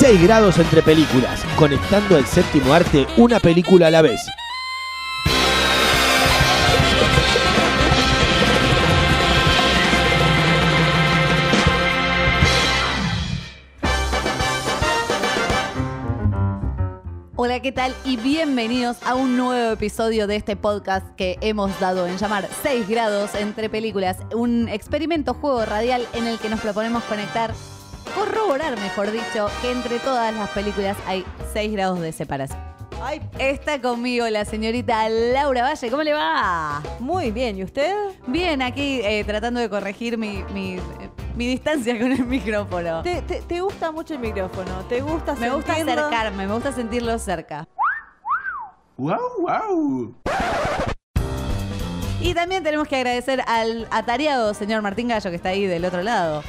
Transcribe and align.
6 0.00 0.22
grados 0.22 0.58
entre 0.58 0.82
películas, 0.82 1.44
conectando 1.58 2.16
el 2.16 2.24
séptimo 2.24 2.72
arte 2.72 3.06
una 3.18 3.38
película 3.38 3.88
a 3.88 3.90
la 3.90 4.00
vez. 4.00 4.26
Hola, 17.36 17.60
¿qué 17.60 17.70
tal? 17.70 17.94
Y 18.06 18.16
bienvenidos 18.16 18.96
a 19.04 19.14
un 19.14 19.36
nuevo 19.36 19.74
episodio 19.74 20.26
de 20.26 20.36
este 20.36 20.56
podcast 20.56 21.14
que 21.16 21.36
hemos 21.42 21.78
dado 21.78 22.06
en 22.06 22.16
llamar 22.16 22.48
6 22.62 22.88
grados 22.88 23.34
entre 23.34 23.68
películas, 23.68 24.16
un 24.34 24.66
experimento 24.70 25.34
juego 25.34 25.66
radial 25.66 26.06
en 26.14 26.26
el 26.26 26.38
que 26.38 26.48
nos 26.48 26.60
proponemos 26.60 27.04
conectar, 27.04 27.52
corroborar, 28.10 28.78
mejor 28.78 29.10
dicho, 29.10 29.48
que 29.62 29.70
entre 29.72 29.98
todas 29.98 30.34
las 30.34 30.48
películas 30.50 30.96
hay 31.06 31.24
6 31.52 31.72
grados 31.72 32.00
de 32.00 32.12
separación. 32.12 32.58
Ay, 33.02 33.20
Está 33.38 33.80
conmigo 33.80 34.28
la 34.28 34.44
señorita 34.44 35.08
Laura 35.08 35.62
Valle, 35.62 35.90
¿cómo 35.90 36.02
le 36.02 36.12
va? 36.12 36.82
muy 36.98 37.30
bien. 37.30 37.56
¿Y 37.56 37.64
usted? 37.64 37.94
Bien, 38.26 38.60
aquí 38.60 39.00
eh, 39.02 39.24
tratando 39.24 39.58
de 39.60 39.70
corregir 39.70 40.18
mi, 40.18 40.44
mi, 40.52 40.74
eh, 40.74 40.80
mi 41.34 41.46
distancia 41.46 41.98
con 41.98 42.12
el 42.12 42.26
micrófono. 42.26 43.02
¿Te, 43.02 43.22
te, 43.22 43.40
te 43.40 43.60
gusta 43.62 43.90
mucho 43.90 44.12
el 44.14 44.20
micrófono? 44.20 44.84
¿Te 44.88 45.00
gusta 45.00 45.34
Me 45.36 45.48
gusta 45.50 45.74
sentirlo? 45.76 46.02
acercarme, 46.06 46.46
me 46.46 46.52
gusta 46.52 46.72
sentirlo 46.72 47.18
cerca. 47.18 47.66
Wow, 48.98 49.16
wow. 49.38 50.14
Y 52.20 52.34
también 52.34 52.62
tenemos 52.62 52.86
que 52.86 52.96
agradecer 52.96 53.42
al 53.46 53.88
atareado 53.90 54.52
señor 54.52 54.82
Martín 54.82 55.08
Gallo 55.08 55.30
que 55.30 55.36
está 55.36 55.48
ahí 55.50 55.64
del 55.66 55.86
otro 55.86 56.02
lado. 56.02 56.42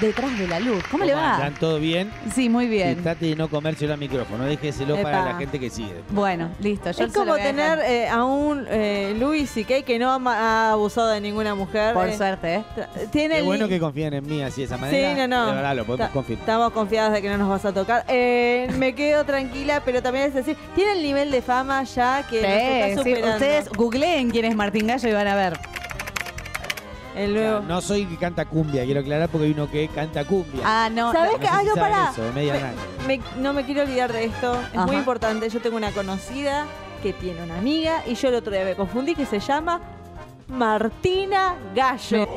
Detrás 0.00 0.38
de 0.38 0.46
la 0.46 0.60
luz. 0.60 0.82
¿Cómo, 0.90 1.04
le 1.04 1.14
va? 1.14 1.32
¿Están 1.34 1.54
todo 1.54 1.78
bien? 1.80 2.10
Sí, 2.34 2.48
muy 2.48 2.66
Y 2.66 2.68
bien. 2.68 3.02
trate 3.02 3.26
de 3.26 3.36
no 3.36 3.48
comérselo 3.48 3.94
al 3.94 3.98
micrófono, 3.98 4.44
déjeselo 4.44 5.00
para 5.02 5.20
Epa. 5.20 5.32
la 5.32 5.38
gente 5.38 5.58
que 5.58 5.70
sigue. 5.70 5.94
Bueno, 6.10 6.50
listo. 6.60 6.90
Yo 6.90 7.04
Es 7.04 7.12
como 7.12 7.34
tener 7.36 7.78
eh, 7.80 8.08
a 8.08 8.24
un 8.24 8.66
eh, 8.68 9.14
Louis 9.18 9.48
C.K. 9.50 9.82
que 9.82 9.98
no 9.98 10.10
ha, 10.28 10.72
abusado 10.72 11.08
de 11.08 11.20
ninguna 11.20 11.54
mujer. 11.54 11.94
Por 11.94 12.08
eh, 12.08 12.16
suerte, 12.16 12.56
¿eh? 12.56 12.64
Tiene 13.10 13.34
Qué 13.34 13.40
el 13.40 13.46
bueno 13.46 13.68
que 13.68 13.80
confíen 13.80 14.12
en 14.14 14.26
mí 14.26 14.42
así 14.42 14.60
de 14.62 14.66
esa 14.66 14.76
Sí, 14.76 14.80
manera. 14.82 15.26
no, 15.26 15.44
no. 15.44 15.46
De 15.46 15.52
verdad, 15.54 15.76
lo 15.76 15.84
podemos 15.86 16.08
Ta- 16.08 16.12
confirmar. 16.12 16.40
Estamos 16.42 16.72
confiados 16.72 17.12
de 17.14 17.22
que 17.22 17.28
no 17.30 17.38
nos 17.38 17.48
vas 17.48 17.64
a 17.64 17.72
tocar. 17.72 18.04
Eh, 18.08 18.68
me 18.78 18.94
quedo 18.94 19.24
tranquila, 19.24 19.82
pero 19.84 20.02
también 20.02 20.26
es 20.26 20.34
decir, 20.34 20.56
tiene 20.74 20.92
el 20.92 21.02
nivel 21.02 21.30
de 21.30 21.40
fama 21.42 21.82
ya 21.84 22.26
que 22.28 22.42
nos 22.42 22.50
está 22.50 22.86
Sí, 22.86 22.92
sí, 22.92 22.98
superando. 22.98 23.32
Ustedes 23.36 23.68
googleen 23.70 24.30
quién 24.30 24.44
es 24.44 24.54
Martín 24.56 24.86
Gallo 24.86 25.08
y 25.08 25.12
van 25.12 25.26
a 25.28 25.34
ver. 25.34 25.58
El 27.16 27.32
nuevo. 27.34 27.60
No 27.60 27.80
soy 27.80 28.04
que 28.06 28.16
canta 28.18 28.44
cumbia, 28.44 28.84
quiero 28.84 29.00
aclarar 29.00 29.28
porque 29.30 29.46
hay 29.46 29.52
uno 29.52 29.70
que 29.70 29.88
canta 29.88 30.24
cumbia. 30.24 30.60
Ah, 30.64 30.88
no. 30.92 31.12
¿Sabes 31.12 31.32
No 31.32 31.38
qué? 31.40 31.46
sé 31.46 31.52
Ah, 31.52 31.60
si 31.62 31.66
no, 31.66 31.74
pará. 31.74 32.10
eso, 32.12 32.22
de 32.22 32.32
media 32.32 32.74
Me-. 33.06 33.18
Me- 33.18 33.24
no 33.40 33.52
me 33.54 33.64
quiero 33.64 33.82
olvidar 33.82 34.12
de 34.12 34.24
esto, 34.26 34.52
es 34.72 34.76
Ajá. 34.76 34.86
muy 34.86 34.96
importante. 34.96 35.48
Yo 35.48 35.60
tengo 35.60 35.76
una 35.78 35.90
conocida 35.92 36.66
que 37.02 37.12
tiene 37.14 37.42
una 37.42 37.56
amiga 37.58 38.02
y 38.06 38.14
yo 38.14 38.28
el 38.28 38.34
otro 38.34 38.52
día 38.52 38.64
me 38.64 38.74
confundí 38.76 39.14
que 39.14 39.24
se 39.26 39.40
llama 39.40 39.80
Martina 40.48 41.54
Gallo. 41.74 42.28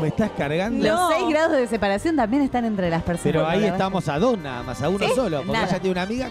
¿Me 0.00 0.08
estás 0.08 0.30
cargando? 0.36 0.84
Los 0.86 0.98
No. 1.00 1.10
6 1.10 1.28
grados 1.28 1.52
de 1.52 1.66
separación 1.66 2.16
también 2.16 2.42
están 2.42 2.64
entre 2.64 2.90
las 2.90 3.02
personas. 3.02 3.22
Pero 3.32 3.46
ahí 3.46 3.64
estamos 3.64 4.08
a 4.08 4.18
dos 4.18 4.38
nada 4.38 4.62
más, 4.62 4.82
a 4.82 4.88
uno 4.88 5.06
¿Sí? 5.06 5.12
solo. 5.14 5.38
Porque 5.38 5.52
Nada. 5.52 5.66
ella 5.68 5.78
tiene 5.80 5.92
una 5.92 6.02
amiga. 6.02 6.28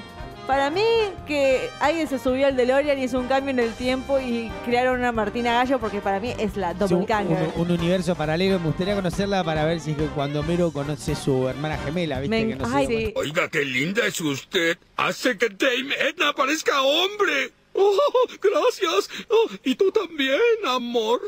Para 0.48 0.70
mí 0.70 0.84
que 1.28 1.70
alguien 1.80 2.08
se 2.08 2.20
subió 2.20 2.48
al 2.48 2.58
DeLorean 2.58 2.98
y 3.00 3.04
hizo 3.04 3.20
un 3.20 3.28
cambio 3.28 3.52
en 3.52 3.60
el 3.60 3.72
tiempo 3.74 4.20
y 4.20 4.52
crearon 4.66 5.00
una 5.00 5.12
Martina 5.14 5.54
Gallo 5.54 5.80
porque 5.80 6.02
para 6.02 6.20
mí 6.20 6.34
es 6.38 6.58
la 6.58 6.72
un, 6.72 6.80
doppelganger. 6.80 7.52
un- 7.56 7.62
un 7.62 7.72
universo 7.80 8.16
paralelo. 8.16 8.60
Me 8.60 8.66
gustaría 8.66 8.96
conocerla 8.96 9.44
para 9.46 9.64
ver 9.64 9.80
si 9.80 9.92
es 9.92 9.98
que 9.98 10.08
cuando 10.08 10.44
Mero 10.44 10.72
conoce 10.72 11.16
su 11.16 11.48
hermana 11.48 11.78
gemela, 11.78 12.20
¿viste? 12.20 12.44
Me- 12.44 12.48
que 12.52 12.56
no 12.58 12.66
sé 12.66 12.76
ay, 12.76 12.88
Sí. 12.88 13.14
Oiga, 13.16 13.48
qué 13.50 13.64
linda 13.64 14.06
es 14.06 14.20
usted. 14.20 14.78
Hace 14.98 15.38
que 15.38 15.48
Dame 15.50 15.96
Edna 16.10 16.34
parezca 16.34 16.82
hombre. 16.82 17.52
Oh, 17.74 17.96
gracias. 18.42 19.10
Oh, 19.30 19.48
y 19.64 19.76
tú 19.76 19.90
también, 19.92 20.40
amor. 20.68 21.22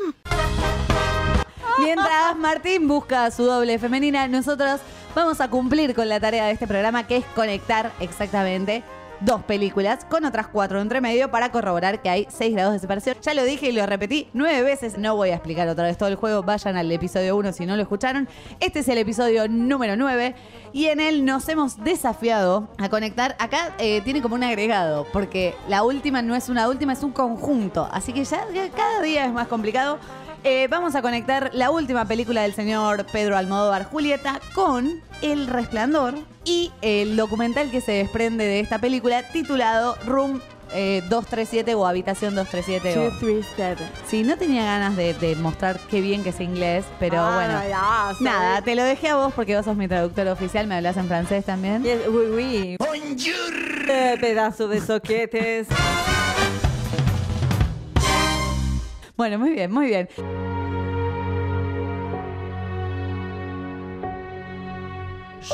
Mientras 1.78 2.36
Martín 2.36 2.86
busca 2.86 3.30
su 3.30 3.44
doble 3.44 3.78
femenina, 3.78 4.28
nosotros 4.28 4.80
vamos 5.14 5.40
a 5.40 5.48
cumplir 5.48 5.94
con 5.94 6.08
la 6.08 6.20
tarea 6.20 6.46
de 6.46 6.52
este 6.52 6.66
programa, 6.66 7.06
que 7.06 7.16
es 7.18 7.24
conectar 7.34 7.92
exactamente 8.00 8.82
dos 9.24 9.42
películas 9.42 10.04
con 10.04 10.24
otras 10.24 10.48
cuatro 10.48 10.80
entre 10.80 11.00
medio 11.00 11.30
para 11.30 11.50
corroborar 11.50 12.02
que 12.02 12.10
hay 12.10 12.26
seis 12.30 12.52
grados 12.52 12.74
de 12.74 12.78
separación. 12.78 13.16
Ya 13.22 13.34
lo 13.34 13.44
dije 13.44 13.68
y 13.68 13.72
lo 13.72 13.84
repetí 13.86 14.28
nueve 14.32 14.62
veces. 14.62 14.98
No 14.98 15.16
voy 15.16 15.30
a 15.30 15.34
explicar 15.34 15.68
otra 15.68 15.84
vez 15.84 15.96
todo 15.96 16.08
el 16.08 16.16
juego. 16.16 16.42
Vayan 16.42 16.76
al 16.76 16.90
episodio 16.90 17.36
1 17.36 17.52
si 17.52 17.66
no 17.66 17.76
lo 17.76 17.82
escucharon. 17.82 18.28
Este 18.60 18.80
es 18.80 18.88
el 18.88 18.98
episodio 18.98 19.48
número 19.48 19.96
9 19.96 20.34
y 20.72 20.86
en 20.86 21.00
él 21.00 21.24
nos 21.24 21.48
hemos 21.48 21.82
desafiado 21.82 22.68
a 22.78 22.88
conectar. 22.88 23.36
Acá 23.38 23.74
eh, 23.78 24.00
tiene 24.02 24.20
como 24.20 24.34
un 24.34 24.44
agregado, 24.44 25.06
porque 25.12 25.54
la 25.68 25.84
última 25.84 26.22
no 26.22 26.34
es 26.34 26.48
una 26.48 26.68
última, 26.68 26.92
es 26.92 27.02
un 27.02 27.12
conjunto. 27.12 27.88
Así 27.92 28.12
que 28.12 28.24
ya 28.24 28.44
ya 28.52 28.68
cada 28.70 29.00
día 29.00 29.24
es 29.24 29.32
más 29.32 29.48
complicado. 29.48 29.98
Eh, 30.46 30.68
vamos 30.68 30.94
a 30.94 31.00
conectar 31.00 31.50
la 31.54 31.70
última 31.70 32.04
película 32.04 32.42
del 32.42 32.52
señor 32.54 33.06
Pedro 33.10 33.36
Almodóvar, 33.38 33.84
Julieta, 33.84 34.40
con 34.54 35.00
El 35.22 35.46
Resplandor 35.46 36.14
y 36.44 36.70
el 36.82 37.16
documental 37.16 37.70
que 37.70 37.80
se 37.80 37.92
desprende 37.92 38.44
de 38.44 38.60
esta 38.60 38.78
película 38.78 39.22
titulado 39.22 39.96
Room 40.04 40.42
eh, 40.74 41.00
237 41.08 41.74
o 41.74 41.86
Habitación 41.86 42.34
237. 42.34 42.92
Two, 42.94 43.04
o- 43.04 43.18
three, 43.20 43.42
seven. 43.56 43.88
Sí, 44.06 44.22
no 44.22 44.36
tenía 44.36 44.64
ganas 44.64 44.96
de, 44.96 45.14
de 45.14 45.34
mostrar 45.36 45.78
qué 45.90 46.02
bien 46.02 46.22
que 46.22 46.32
sé 46.32 46.44
inglés, 46.44 46.84
pero 46.98 47.20
Ah, 47.20 47.34
bueno. 47.36 47.62
ya. 47.68 48.12
Nada, 48.20 48.60
te 48.60 48.74
lo 48.74 48.82
dejé 48.82 49.08
a 49.08 49.16
vos 49.16 49.32
porque 49.34 49.56
vos 49.56 49.64
sos 49.64 49.76
mi 49.76 49.88
traductor 49.88 50.26
oficial, 50.28 50.66
me 50.66 50.74
hablas 50.76 50.96
en 50.98 51.06
francés 51.08 51.44
también. 51.46 51.82
Yes, 51.84 52.00
oui, 52.08 52.26
oui. 52.34 52.76
Eh, 53.88 54.16
pedazo 54.20 54.68
de 54.68 54.80
soquetes. 54.82 55.68
Bueno, 59.16 59.38
muy 59.38 59.50
bien, 59.50 59.70
muy 59.70 59.86
bien. 59.86 60.08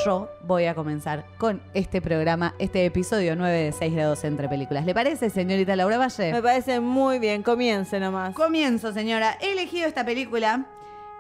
Yo 0.05 0.31
voy 0.45 0.65
a 0.65 0.75
comenzar 0.75 1.27
con 1.37 1.61
este 1.75 2.01
programa, 2.01 2.55
este 2.59 2.87
episodio 2.87 3.37
9 3.37 3.65
de 3.65 3.73
6 3.73 3.93
grados 3.93 4.25
entre 4.25 4.49
películas. 4.49 4.87
¿Le 4.87 4.95
parece, 4.95 5.29
señorita 5.29 5.77
Laura 5.77 5.99
Valle? 5.99 6.33
Me 6.33 6.43
parece 6.43 6.81
muy 6.81 7.19
bien. 7.19 7.43
Comience 7.43 8.01
nomás. 8.01 8.35
Comienzo, 8.35 8.93
señora. 8.93 9.37
He 9.43 9.53
elegido 9.53 9.87
esta 9.87 10.07
película 10.07 10.65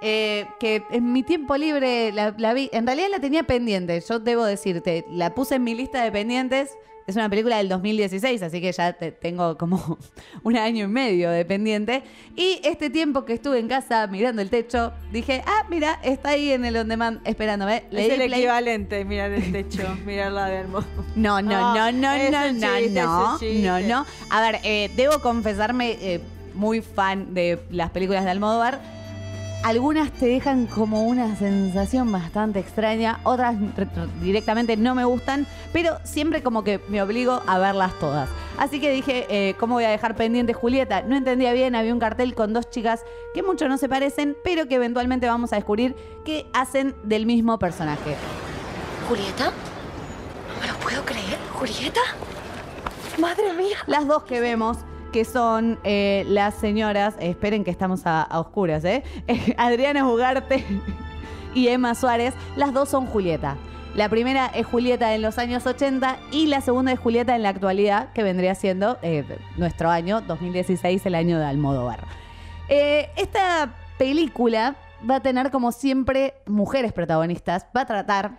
eh, 0.00 0.46
que 0.58 0.82
en 0.90 1.12
mi 1.12 1.22
tiempo 1.22 1.58
libre 1.58 2.10
la, 2.12 2.34
la 2.38 2.54
vi. 2.54 2.70
En 2.72 2.86
realidad 2.86 3.08
la 3.10 3.20
tenía 3.20 3.42
pendiente. 3.42 4.00
Yo 4.00 4.18
debo 4.18 4.44
decirte, 4.44 5.04
la 5.10 5.34
puse 5.34 5.56
en 5.56 5.64
mi 5.64 5.74
lista 5.74 6.02
de 6.02 6.10
pendientes. 6.10 6.78
Es 7.10 7.16
una 7.16 7.28
película 7.28 7.56
del 7.58 7.68
2016, 7.68 8.40
así 8.42 8.60
que 8.60 8.72
ya 8.72 8.92
te- 8.92 9.12
tengo 9.12 9.58
como 9.58 9.98
un 10.42 10.56
año 10.56 10.84
y 10.84 10.88
medio 10.88 11.30
de 11.30 11.44
pendiente. 11.44 12.02
Y 12.36 12.60
este 12.64 12.88
tiempo 12.88 13.24
que 13.24 13.32
estuve 13.34 13.58
en 13.58 13.68
casa 13.68 14.06
mirando 14.06 14.40
el 14.42 14.48
techo, 14.48 14.92
dije, 15.12 15.42
ah, 15.46 15.64
mira, 15.68 15.98
está 16.02 16.30
ahí 16.30 16.50
en 16.52 16.64
el 16.64 16.76
on 16.76 16.88
demand 16.88 17.20
esperándome. 17.26 17.84
Le 17.90 18.06
es 18.06 18.12
el 18.12 18.26
play. 18.26 18.40
equivalente, 18.40 19.04
mirar 19.04 19.32
el 19.32 19.50
techo, 19.52 19.82
mirarla 20.06 20.46
de 20.46 20.56
hermoso. 20.56 20.86
No, 21.16 21.42
no, 21.42 21.50
Ah, 21.56 21.90
no, 21.90 21.92
no, 21.92 22.30
no, 22.30 22.52
no, 22.52 22.78
chiste, 22.78 23.60
no, 23.62 23.80
no, 23.80 23.88
no. 23.88 24.06
A 24.30 24.40
ver, 24.40 24.60
eh, 24.62 24.90
debo 24.96 25.18
confesarme, 25.20 25.98
eh, 26.00 26.20
muy 26.54 26.80
fan 26.80 27.34
de 27.34 27.58
las 27.70 27.90
películas 27.90 28.24
de 28.24 28.30
Almodóvar. 28.30 28.80
Algunas 29.62 30.10
te 30.12 30.26
dejan 30.26 30.66
como 30.66 31.02
una 31.02 31.36
sensación 31.36 32.10
bastante 32.10 32.58
extraña, 32.58 33.20
otras 33.24 33.56
re- 33.76 33.84
re- 33.84 34.08
directamente 34.22 34.74
no 34.78 34.94
me 34.94 35.04
gustan, 35.04 35.46
pero 35.70 35.98
siempre 36.02 36.42
como 36.42 36.64
que 36.64 36.80
me 36.88 37.02
obligo 37.02 37.42
a 37.46 37.58
verlas 37.58 37.92
todas. 38.00 38.30
Así 38.56 38.80
que 38.80 38.90
dije, 38.90 39.26
eh, 39.28 39.54
¿cómo 39.60 39.74
voy 39.74 39.84
a 39.84 39.90
dejar 39.90 40.16
pendiente 40.16 40.54
Julieta? 40.54 41.02
No 41.02 41.14
entendía 41.14 41.52
bien, 41.52 41.74
había 41.74 41.92
un 41.92 42.00
cartel 42.00 42.34
con 42.34 42.54
dos 42.54 42.70
chicas 42.70 43.04
que 43.34 43.42
mucho 43.42 43.68
no 43.68 43.76
se 43.76 43.88
parecen, 43.88 44.34
pero 44.42 44.66
que 44.66 44.76
eventualmente 44.76 45.26
vamos 45.26 45.52
a 45.52 45.56
descubrir 45.56 45.94
que 46.24 46.46
hacen 46.54 46.94
del 47.02 47.26
mismo 47.26 47.58
personaje. 47.58 48.16
¿Julieta? 49.08 49.46
No 50.48 50.60
me 50.60 50.68
lo 50.72 50.78
puedo 50.78 51.04
creer. 51.04 51.38
¿Julieta? 51.52 52.00
Madre 53.18 53.52
mía. 53.52 53.76
Las 53.86 54.06
dos 54.06 54.22
que 54.22 54.40
vemos, 54.40 54.78
que 55.10 55.24
son 55.24 55.78
eh, 55.84 56.24
las 56.28 56.54
señoras, 56.54 57.14
eh, 57.18 57.30
esperen 57.30 57.64
que 57.64 57.70
estamos 57.70 58.02
a, 58.06 58.28
oscuras, 58.38 58.84
¿eh? 58.84 59.02
Adriana 59.58 60.08
Ugarte 60.08 60.64
y 61.54 61.68
Emma 61.68 61.94
Suárez, 61.94 62.34
las 62.56 62.72
dos 62.72 62.88
son 62.88 63.06
Julieta. 63.06 63.56
La 63.94 64.08
primera 64.08 64.46
es 64.46 64.66
Julieta 64.66 65.14
en 65.14 65.22
los 65.22 65.38
años 65.38 65.66
80 65.66 66.16
y 66.30 66.46
la 66.46 66.60
segunda 66.60 66.92
es 66.92 67.00
Julieta 67.00 67.34
en 67.34 67.42
la 67.42 67.48
actualidad, 67.48 68.12
que 68.12 68.22
vendría 68.22 68.54
siendo 68.54 68.98
eh, 69.02 69.24
nuestro 69.56 69.90
año 69.90 70.20
2016, 70.20 71.04
el 71.06 71.14
año 71.16 71.38
de 71.38 71.44
Almodóvar. 71.44 72.04
Esta 72.68 73.74
película 73.98 74.76
va 75.08 75.16
a 75.16 75.20
tener 75.20 75.50
como 75.50 75.72
siempre 75.72 76.34
mujeres 76.46 76.92
protagonistas, 76.92 77.66
va 77.76 77.80
a 77.80 77.86
tratar 77.86 78.38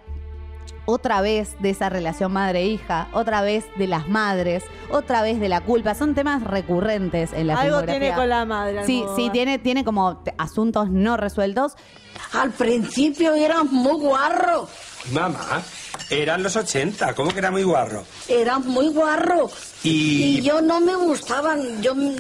otra 0.86 1.22
vez 1.22 1.56
de 1.60 1.70
esa 1.70 1.90
relación 1.90 2.32
madre-hija, 2.34 3.08
otra 3.14 3.42
vez 3.42 3.66
de 3.78 3.88
las 3.88 4.08
madres, 4.10 4.64
otra 4.90 5.22
vez 5.22 5.40
de 5.40 5.48
la 5.50 5.62
culpa. 5.62 5.94
Son 5.96 6.16
temas 6.16 6.44
recurrentes 6.44 7.34
en 7.34 7.48
la 7.48 7.54
Algo 7.54 7.78
filmografía. 7.80 8.00
tiene 8.00 8.16
con 8.16 8.30
la 8.30 8.46
madre. 8.46 8.86
Sí, 8.86 9.04
sí, 9.16 9.30
tiene, 9.32 9.60
tiene 9.60 9.84
como 9.84 10.22
asuntos 10.38 10.90
no 10.90 11.18
resueltos. 11.18 11.74
Al 12.34 12.52
principio 12.52 13.34
eras 13.34 13.64
muy 13.66 13.94
guarro, 13.94 14.68
Mamá, 15.12 15.64
eran 16.10 16.44
los 16.44 16.56
80, 16.56 17.14
¿cómo 17.16 17.32
que 17.32 17.40
era 17.40 17.50
muy 17.52 17.64
guarro? 17.64 18.04
eras 18.28 18.60
muy 18.66 18.90
guarro. 18.90 19.50
Y- 19.84 20.38
Y 20.38 20.42
yo 20.42 20.62
no 20.62 20.80
me 20.80 20.94
gustaban, 20.96 21.82
yo 21.82 21.96
me 21.96 22.12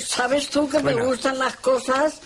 sabes 0.00 0.50
tú 0.50 0.68
que 0.68 0.80
me 0.82 0.94
gustan 0.94 1.38
las 1.38 1.56
cosas 1.56 2.20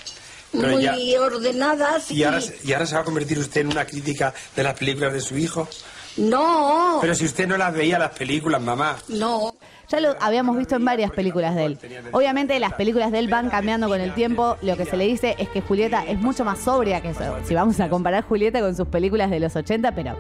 Pero 0.53 0.69
muy 0.69 0.83
ya- 0.83 1.21
ordenadas. 1.23 2.11
¿Y 2.11 2.25
ahora, 2.25 2.41
¿Y 2.63 2.73
ahora 2.73 2.87
se 2.87 2.95
va 2.95 3.01
a 3.01 3.05
convertir 3.05 3.39
usted 3.39 3.63
en 3.63 3.69
una 3.69 3.85
crítica 3.87 4.33
de 4.55 4.63
las 4.63 4.75
películas 4.79 5.13
de 5.13 5.21
su 5.21 5.37
hijo? 5.39 5.67
No, 6.17 6.99
Pero 7.01 7.15
si 7.15 7.25
usted 7.25 7.47
no 7.49 7.57
las 7.57 7.73
veía 7.73 7.99
las 7.99 8.11
películas, 8.11 8.61
mamá. 8.61 8.97
no. 9.09 9.55
Ya 9.89 10.01
lo 10.01 10.17
habíamos 10.21 10.57
visto 10.57 10.77
en 10.77 10.85
varias 10.87 11.11
películas 11.11 11.55
de 11.55 11.65
él. 11.67 11.79
Obviamente 12.13 12.59
las 12.61 12.73
películas 12.75 13.13
de 13.13 13.19
él 13.19 13.29
van 13.29 13.51
cambiando 13.51 13.89
con 13.89 14.01
el 14.01 14.15
tiempo. 14.15 14.57
Lo 14.63 14.75
que 14.75 14.87
se 14.87 14.97
le 14.97 15.05
dice 15.07 15.35
es 15.39 15.51
que 15.51 15.61
Julieta 15.61 16.03
es 16.07 16.19
mucho 16.19 16.47
más 16.47 16.61
sobria 16.61 17.03
que 17.03 17.11
eso. 17.11 17.37
Si 17.47 17.55
vamos 17.55 17.79
a 17.79 17.91
comparar 17.91 18.25
Julieta 18.25 18.61
con 18.61 18.75
sus 18.75 18.89
películas 18.89 19.29
de 19.31 19.41
los 19.41 19.55
80, 19.55 19.95
pero 19.95 20.17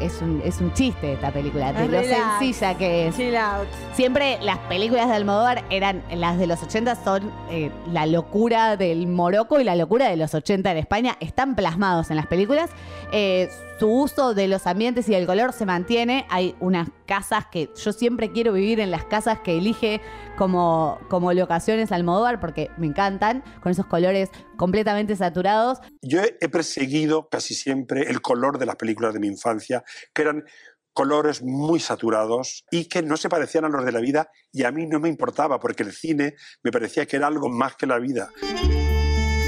es 0.00 0.20
un, 0.22 0.42
es 0.44 0.60
un 0.60 0.72
chiste 0.72 1.12
esta 1.12 1.30
película, 1.30 1.72
de 1.72 1.86
lo 1.86 2.00
relax. 2.00 2.38
sencilla 2.38 2.76
que 2.76 3.08
es. 3.08 3.16
Chill 3.16 3.36
out. 3.36 3.68
Siempre 3.94 4.38
las 4.42 4.58
películas 4.58 5.08
de 5.08 5.14
Almodóvar 5.14 5.64
eran, 5.70 6.02
las 6.14 6.38
de 6.38 6.46
los 6.46 6.62
80 6.62 6.96
son 7.04 7.30
eh, 7.50 7.70
la 7.92 8.06
locura 8.06 8.76
del 8.76 9.06
Morocco 9.06 9.60
y 9.60 9.64
la 9.64 9.76
locura 9.76 10.08
de 10.08 10.16
los 10.16 10.34
80 10.34 10.70
en 10.72 10.76
España, 10.78 11.16
están 11.20 11.54
plasmados 11.54 12.10
en 12.10 12.16
las 12.16 12.26
películas. 12.26 12.70
Eh, 13.12 13.48
su 13.80 13.88
uso 13.88 14.34
de 14.34 14.46
los 14.46 14.66
ambientes 14.66 15.08
y 15.08 15.12
del 15.12 15.26
color 15.26 15.54
se 15.54 15.64
mantiene. 15.64 16.26
Hay 16.28 16.54
unas 16.60 16.90
casas 17.06 17.46
que 17.50 17.70
yo 17.82 17.94
siempre 17.94 18.30
quiero 18.30 18.52
vivir 18.52 18.78
en 18.78 18.90
las 18.90 19.06
casas 19.06 19.40
que 19.40 19.56
elige 19.56 20.02
como, 20.36 21.00
como 21.08 21.32
locaciones 21.32 21.90
Almodóvar 21.90 22.40
porque 22.40 22.70
me 22.76 22.86
encantan, 22.86 23.42
con 23.62 23.72
esos 23.72 23.86
colores 23.86 24.28
completamente 24.58 25.16
saturados. 25.16 25.78
Yo 26.02 26.20
he 26.20 26.48
perseguido 26.50 27.30
casi 27.30 27.54
siempre 27.54 28.02
el 28.02 28.20
color 28.20 28.58
de 28.58 28.66
las 28.66 28.76
películas 28.76 29.14
de 29.14 29.20
mi 29.20 29.28
infancia, 29.28 29.82
que 30.12 30.22
eran 30.22 30.44
colores 30.92 31.40
muy 31.42 31.80
saturados 31.80 32.66
y 32.70 32.84
que 32.84 33.00
no 33.00 33.16
se 33.16 33.30
parecían 33.30 33.64
a 33.64 33.70
los 33.70 33.86
de 33.86 33.92
la 33.92 34.00
vida 34.00 34.30
y 34.52 34.64
a 34.64 34.72
mí 34.72 34.86
no 34.86 35.00
me 35.00 35.08
importaba 35.08 35.58
porque 35.58 35.84
el 35.84 35.92
cine 35.92 36.34
me 36.62 36.70
parecía 36.70 37.06
que 37.06 37.16
era 37.16 37.28
algo 37.28 37.48
más 37.48 37.76
que 37.76 37.86
la 37.86 37.98
vida. 37.98 38.28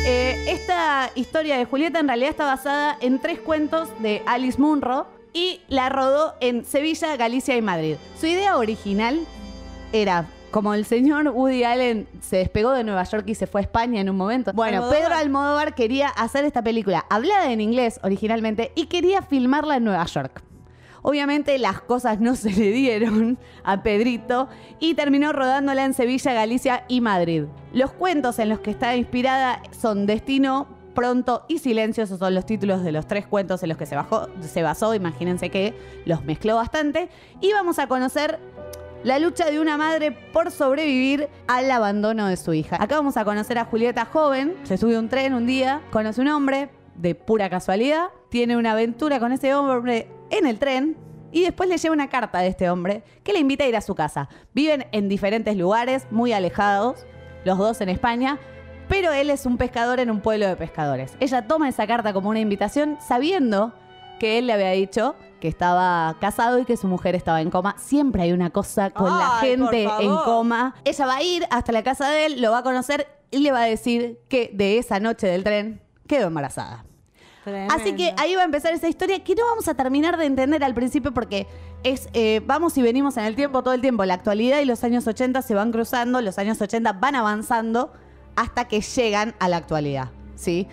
Eh, 0.05 0.37
esta 0.49 1.11
historia 1.15 1.57
de 1.57 1.65
Julieta 1.65 2.01
en 2.01 2.09
realidad 2.09 2.31
está 2.31 2.45
basada 2.45 2.97
en 3.01 3.21
tres 3.21 3.39
cuentos 3.39 3.89
de 4.01 4.21
Alice 4.27 4.61
Munro 4.61 5.07
y 5.33 5.61
la 5.69 5.91
rodó 5.91 6.35
en 6.41 6.65
Sevilla, 6.65 7.17
Galicia 7.17 7.57
y 7.57 7.63
Madrid. 7.63 7.95
Su 8.19 8.27
idea 8.27 8.57
original 8.57 9.21
era, 9.93 10.27
como 10.51 10.75
el 10.75 10.87
señor 10.87 11.29
Woody 11.29 11.63
Allen 11.63 12.09
se 12.21 12.39
despegó 12.39 12.73
de 12.73 12.83
Nueva 12.83 13.05
York 13.05 13.29
y 13.29 13.37
se 13.37 13.47
fue 13.47 13.61
a 13.61 13.63
España 13.63 14.01
en 14.01 14.11
un 14.11 14.17
momento. 14.17 14.53
Bueno, 14.53 14.79
Almodóvar. 14.79 15.03
Pedro 15.03 15.15
Almodóvar 15.15 15.75
quería 15.77 16.09
hacer 16.09 16.45
esta 16.45 16.63
película 16.63 17.07
hablada 17.09 17.53
en 17.53 17.61
inglés 17.61 18.01
originalmente 18.03 18.73
y 18.75 18.87
quería 18.87 19.23
filmarla 19.23 19.77
en 19.77 19.85
Nueva 19.85 20.05
York. 20.07 20.43
Obviamente 21.03 21.59
las 21.59 21.81
cosas 21.81 22.21
no 22.21 22.37
se 22.37 22.51
le 22.51 22.71
dieron 22.73 23.39
a 23.65 23.83
Pedrito 23.83 24.49
y 24.79 24.95
terminó 24.95 25.33
rodándola 25.33 25.85
en 25.85 25.95
Sevilla, 25.95 26.33
Galicia 26.33 26.85
y 26.89 27.01
Madrid. 27.01 27.45
Los 27.73 27.93
cuentos 27.93 28.39
en 28.39 28.49
los 28.49 28.61
que 28.61 28.71
está 28.71 28.97
inspirada 28.97 29.63
son 29.79 30.07
Destino, 30.07 30.69
Pronto 30.95 31.45
y 31.49 31.59
Silencio, 31.59 32.05
esos 32.05 32.19
son 32.19 32.35
los 32.35 32.45
títulos 32.45 32.85
de 32.85 32.93
los 32.93 33.07
tres 33.07 33.27
cuentos 33.27 33.63
en 33.63 33.71
los 33.71 33.79
que 33.79 33.87
se, 33.87 34.63
basó, 34.63 34.95
imagínense 34.95 35.49
que 35.49 35.75
los 36.05 36.25
mezcló 36.25 36.57
bastante. 36.57 37.09
Y 37.41 37.53
vamos 37.53 37.79
a 37.79 37.87
conocer 37.87 38.39
la 39.03 39.19
lucha 39.19 39.51
de 39.51 39.59
una 39.59 39.77
madre 39.77 40.13
por 40.13 40.51
sobrevivir 40.51 41.29
al 41.49 41.71
abandono 41.71 42.27
de 42.27 42.37
su 42.37 42.53
hija. 42.53 42.77
Acá 42.79 42.97
vamos 42.97 43.17
a 43.17 43.25
conocer 43.25 43.59
a 43.59 43.65
Julieta 43.65 44.05
joven, 44.05 44.55
se 44.65 44.77
sube 44.77 44.97
a 44.97 44.99
un 44.99 45.09
tren 45.09 45.33
un 45.33 45.47
día, 45.47 45.81
conoce 45.91 46.21
un 46.21 46.29
hombre 46.29 46.69
de 46.95 47.15
pura 47.15 47.49
casualidad, 47.49 48.09
tiene 48.29 48.57
una 48.57 48.73
aventura 48.73 49.19
con 49.19 49.33
ese 49.33 49.55
hombre 49.55 50.09
en 50.33 50.47
el 50.47 50.59
tren 50.59 50.97
y 51.31 51.43
después 51.43 51.69
le 51.69 51.79
lleva 51.79 51.95
una 51.95 52.09
carta 52.09 52.41
de 52.41 52.49
este 52.49 52.69
hombre 52.69 53.05
que 53.23 53.33
le 53.33 53.39
invita 53.39 53.65
a 53.65 53.69
ir 53.69 53.77
a 53.77 53.81
su 53.81 53.95
casa. 53.95 54.29
Viven 54.55 54.87
en 54.93 55.09
diferentes 55.09 55.57
lugares, 55.57 56.07
muy 56.11 56.33
alejados, 56.33 57.07
los 57.45 57.59
dos 57.59 57.81
en 57.81 57.89
España, 57.89 58.39
pero 58.89 59.13
él 59.13 59.31
es 59.31 59.47
un 59.47 59.57
pescador 59.57 60.01
en 60.01 60.11
un 60.11 60.21
pueblo 60.21 60.47
de 60.47 60.57
pescadores. 60.57 61.17
Ella 61.21 61.47
toma 61.47 61.69
esa 61.69 61.87
carta 61.87 62.13
como 62.13 62.29
una 62.29 62.41
invitación 62.41 62.99
sabiendo 63.01 63.73
que 64.19 64.39
él 64.39 64.47
le 64.47 64.53
había 64.53 64.71
dicho 64.71 65.17
que 65.41 65.49
estaba 65.49 66.17
casado 66.21 66.59
y 66.59 66.65
que 66.65 66.77
su 66.77 66.87
mujer 66.87 67.17
estaba 67.17 67.41
en 67.41 67.51
coma. 67.51 67.75
Siempre 67.79 68.23
hay 68.23 68.33
una 68.33 68.51
cosa 68.51 68.91
con 68.91 69.07
la 69.09 69.41
Ay, 69.41 69.49
gente 69.49 69.83
en 69.83 70.17
coma. 70.25 70.75
Ella 70.85 71.07
va 71.07 71.17
a 71.17 71.23
ir 71.23 71.45
hasta 71.51 71.73
la 71.73 71.83
casa 71.83 72.09
de 72.11 72.27
él, 72.27 72.43
lo 72.43 72.53
va 72.53 72.59
a 72.59 72.63
conocer 72.63 73.09
y 73.31 73.39
le 73.39 73.51
va 73.51 73.63
a 73.63 73.67
decir 73.67 74.21
que 74.29 74.51
de 74.53 74.79
esa 74.79 75.01
noche 75.01 75.27
del 75.27 75.43
tren 75.43 75.83
quedó 76.07 76.29
embarazada. 76.29 76.85
Así 77.71 77.95
que 77.95 78.15
ahí 78.19 78.35
va 78.35 78.43
a 78.43 78.45
empezar 78.45 78.73
esa 78.73 78.89
historia 78.89 79.23
que 79.23 79.35
no 79.35 79.45
vamos 79.47 79.67
a 79.69 79.75
terminar 79.75 80.17
de 80.17 80.27
entender 80.27 80.63
al 80.63 80.75
principio 80.75 81.13
porque 81.13 81.47
es 81.83 82.09
eh, 82.13 82.41
vamos 82.47 82.77
y 82.79 82.83
venimos 82.83 83.17
en 83.17 83.25
el 83.25 83.35
tiempo 83.35 83.63
todo 83.63 83.75
el 83.75 83.81
tiempo. 83.81 84.05
La 84.05 84.15
actualidad 84.15 84.61
y 84.61 84.65
los 84.65 84.85
años 84.85 85.07
80 85.07 85.43
se 85.43 85.55
van 85.55 85.73
cruzando, 85.73 86.21
los 86.21 86.39
años 86.39 86.61
80 86.61 86.93
van 86.95 87.17
avanzando 87.17 87.93
hasta 88.37 88.69
que 88.69 88.81
llegan 88.81 89.35
a 89.41 89.49
la 89.49 89.57
actualidad. 89.57 90.11
¿sí? 90.37 90.69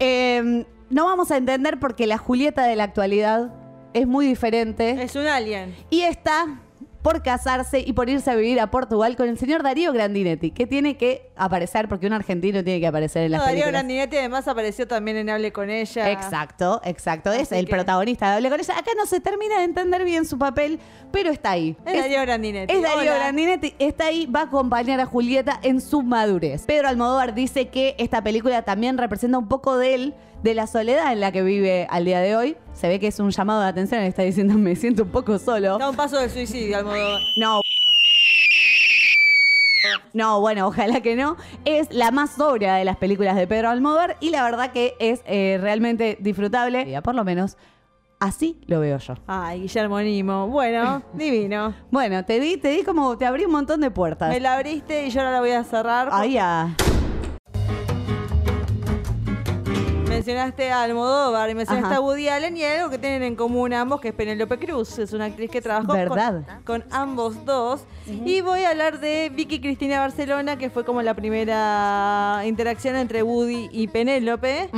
Eh, 0.00 0.64
no 0.90 1.04
vamos 1.04 1.30
a 1.30 1.36
entender 1.36 1.78
porque 1.78 2.06
la 2.06 2.18
Julieta 2.18 2.64
de 2.64 2.76
la 2.76 2.84
actualidad 2.84 3.52
es 3.92 4.06
muy 4.06 4.26
diferente. 4.26 5.02
Es 5.02 5.16
un 5.16 5.26
alien. 5.26 5.74
Y 5.90 6.02
está 6.02 6.60
por 7.02 7.22
casarse 7.22 7.80
y 7.80 7.92
por 7.92 8.08
irse 8.10 8.30
a 8.30 8.34
vivir 8.34 8.58
a 8.60 8.70
Portugal 8.70 9.16
con 9.16 9.28
el 9.28 9.38
señor 9.38 9.62
Darío 9.62 9.92
Grandinetti, 9.92 10.50
que 10.50 10.66
tiene 10.66 10.96
que 10.96 11.30
aparecer, 11.36 11.88
porque 11.88 12.06
un 12.06 12.12
argentino 12.12 12.64
tiene 12.64 12.80
que 12.80 12.86
aparecer 12.86 13.22
en 13.24 13.30
las 13.32 13.38
No, 13.40 13.44
Darío 13.44 13.60
películas. 13.62 13.72
Grandinetti 13.82 14.16
además 14.16 14.48
apareció 14.48 14.88
también 14.88 15.16
en 15.16 15.30
Hable 15.30 15.52
con 15.52 15.70
ella. 15.70 16.10
Exacto, 16.10 16.80
exacto. 16.84 17.32
Es 17.32 17.52
el 17.52 17.66
que- 17.66 17.70
protagonista 17.72 18.30
de 18.30 18.36
Hable 18.36 18.50
con 18.50 18.60
ella. 18.60 18.74
Acá 18.78 18.90
no 18.96 19.06
se 19.06 19.20
termina 19.20 19.58
de 19.58 19.64
entender 19.64 20.04
bien 20.04 20.26
su 20.26 20.38
papel, 20.38 20.80
pero 21.12 21.30
está 21.30 21.52
ahí. 21.52 21.76
Es, 21.86 22.00
Darío 22.00 22.20
Grandinetti. 22.22 22.74
Es 22.74 22.82
Darío 22.82 23.12
Hola. 23.12 23.14
Grandinetti, 23.14 23.74
está 23.78 24.06
ahí, 24.06 24.26
va 24.26 24.40
a 24.40 24.44
acompañar 24.44 25.00
a 25.00 25.06
Julieta 25.06 25.60
en 25.62 25.80
su 25.80 26.02
madurez. 26.02 26.64
Pedro 26.66 26.88
Almodóvar 26.88 27.32
dice 27.34 27.68
que 27.68 27.94
esta 27.98 28.22
película 28.22 28.62
también 28.62 28.98
representa 28.98 29.38
un 29.38 29.48
poco 29.48 29.78
de 29.78 29.94
él, 29.94 30.14
de 30.42 30.54
la 30.54 30.66
soledad 30.66 31.12
en 31.12 31.20
la 31.20 31.32
que 31.32 31.42
vive 31.42 31.86
al 31.90 32.04
día 32.04 32.20
de 32.20 32.36
hoy. 32.36 32.56
Se 32.72 32.88
ve 32.88 33.00
que 33.00 33.08
es 33.08 33.18
un 33.20 33.30
llamado 33.30 33.60
de 33.60 33.68
atención, 33.68 34.02
está 34.02 34.22
diciendo 34.22 34.54
me 34.54 34.76
siento 34.76 35.02
un 35.02 35.10
poco 35.10 35.38
solo. 35.38 35.72
Está 35.72 35.86
a 35.86 35.90
un 35.90 35.96
paso 35.96 36.18
del 36.18 36.30
suicidio, 36.30 36.78
Almodóvar. 36.78 37.20
No. 37.38 37.60
No, 40.12 40.40
bueno, 40.40 40.66
ojalá 40.66 41.00
que 41.00 41.16
no. 41.16 41.36
Es 41.64 41.92
la 41.92 42.10
más 42.10 42.30
sobria 42.30 42.74
de 42.74 42.84
las 42.84 42.96
películas 42.96 43.36
de 43.36 43.46
Pedro 43.46 43.70
Almodóvar 43.70 44.16
y 44.20 44.30
la 44.30 44.42
verdad 44.42 44.72
que 44.72 44.94
es 44.98 45.22
eh, 45.26 45.58
realmente 45.60 46.16
disfrutable. 46.20 46.90
Ya 46.90 47.02
por 47.02 47.14
lo 47.14 47.24
menos 47.24 47.56
así 48.20 48.60
lo 48.66 48.80
veo 48.80 48.98
yo. 48.98 49.14
Ay, 49.26 49.62
Guillermo 49.62 50.00
Nimo. 50.00 50.48
Bueno, 50.48 51.02
divino. 51.14 51.74
Bueno, 51.90 52.24
te 52.24 52.40
di, 52.40 52.56
te 52.56 52.70
di 52.70 52.82
como, 52.82 53.16
te 53.16 53.26
abrí 53.26 53.44
un 53.44 53.52
montón 53.52 53.80
de 53.80 53.90
puertas. 53.90 54.30
Me 54.30 54.40
la 54.40 54.54
abriste 54.54 55.06
y 55.06 55.10
yo 55.10 55.20
ahora 55.20 55.32
la 55.32 55.40
voy 55.40 55.52
a 55.52 55.64
cerrar. 55.64 56.08
Ahí 56.12 56.34
ya. 56.34 56.74
Mencionaste 60.18 60.72
a 60.72 60.82
Almodóvar 60.82 61.48
y 61.48 61.54
mencionaste 61.54 61.86
Ajá. 61.94 61.96
a 61.98 62.00
Woody 62.00 62.28
Allen 62.28 62.56
y 62.56 62.64
hay 62.64 62.78
algo 62.78 62.90
que 62.90 62.98
tienen 62.98 63.22
en 63.22 63.36
común 63.36 63.72
ambos, 63.72 64.00
que 64.00 64.08
es 64.08 64.14
Penélope 64.14 64.58
Cruz. 64.58 64.98
Es 64.98 65.12
una 65.12 65.26
actriz 65.26 65.48
que 65.48 65.60
trabajó 65.62 65.86
con- 65.86 65.96
¿Verdad? 65.96 66.42
Con, 66.64 66.84
ambos 66.90 67.44
dos. 67.44 67.84
Y 68.06 68.40
voy 68.40 68.64
a 68.64 68.70
hablar 68.70 68.98
de 68.98 69.30
Vicky 69.32 69.60
Cristina 69.60 70.00
Barcelona, 70.00 70.58
que 70.58 70.70
fue 70.70 70.84
como 70.84 71.02
la 71.02 71.14
primera 71.14 72.42
interacción 72.44 72.96
entre 72.96 73.22
Woody 73.22 73.68
y 73.70 73.86
Penélope. 73.86 74.70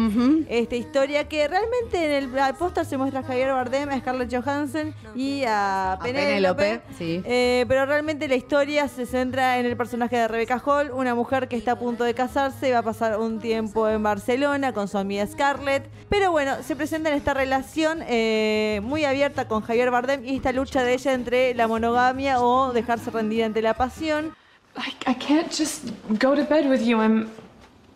Esta 0.48 0.76
historia 0.76 1.26
que 1.28 1.48
realmente 1.48 2.18
en 2.18 2.34
el 2.34 2.54
póster 2.54 2.84
se 2.84 2.98
muestra 2.98 3.20
a 3.20 3.22
Javier 3.22 3.52
Bardem, 3.52 3.88
a 3.88 3.98
Scarlett 3.98 4.34
Johansson 4.34 4.94
y 5.14 5.44
a, 5.46 5.98
Penélope. 6.02 6.62
Penélope, 6.62 6.94
sí. 6.98 7.22
Eh, 7.24 7.64
pero 7.66 7.86
realmente 7.86 8.28
la 8.28 8.34
historia 8.34 8.88
se 8.88 9.06
centra 9.06 9.58
en 9.58 9.66
el 9.66 9.76
personaje 9.76 10.16
de 10.16 10.28
Rebecca 10.28 10.62
Hall, 10.64 10.90
una 10.92 11.14
mujer 11.14 11.48
que 11.48 11.56
está 11.56 11.72
a 11.72 11.78
punto 11.78 12.04
de 12.04 12.14
casarse, 12.14 12.72
va 12.72 12.78
a 12.78 12.82
pasar 12.82 13.18
un 13.18 13.38
tiempo 13.38 13.88
en 13.88 14.02
Barcelona 14.02 14.72
con 14.72 14.88
su 14.88 14.98
amiga 14.98 15.22
Scarlett. 15.30 15.88
Pero 16.08 16.30
bueno, 16.32 16.62
se 16.62 16.76
presenta 16.76 17.10
en 17.10 17.16
esta 17.16 17.34
relación 17.34 18.00
eh, 18.06 18.80
muy 18.82 19.04
abierta 19.04 19.46
con 19.46 19.62
Javier 19.62 19.90
Bardem 19.90 20.24
y 20.24 20.36
esta 20.36 20.52
lucha 20.52 20.82
de 20.82 20.94
ella 20.94 21.12
entre 21.12 21.54
la 21.54 21.68
monogamia 21.68 22.40
o 22.40 22.72
dejarse 22.72 23.10
rendida 23.10 23.46
ante 23.46 23.62
la 23.62 23.74
pasión. 23.74 24.34
I, 24.76 25.10
I 25.10 25.14
can't 25.14 25.50
just 25.50 25.90
go 26.08 26.34
to 26.34 26.44
bed 26.44 26.68
with 26.68 26.80
you. 26.80 27.00
I'm 27.00 27.28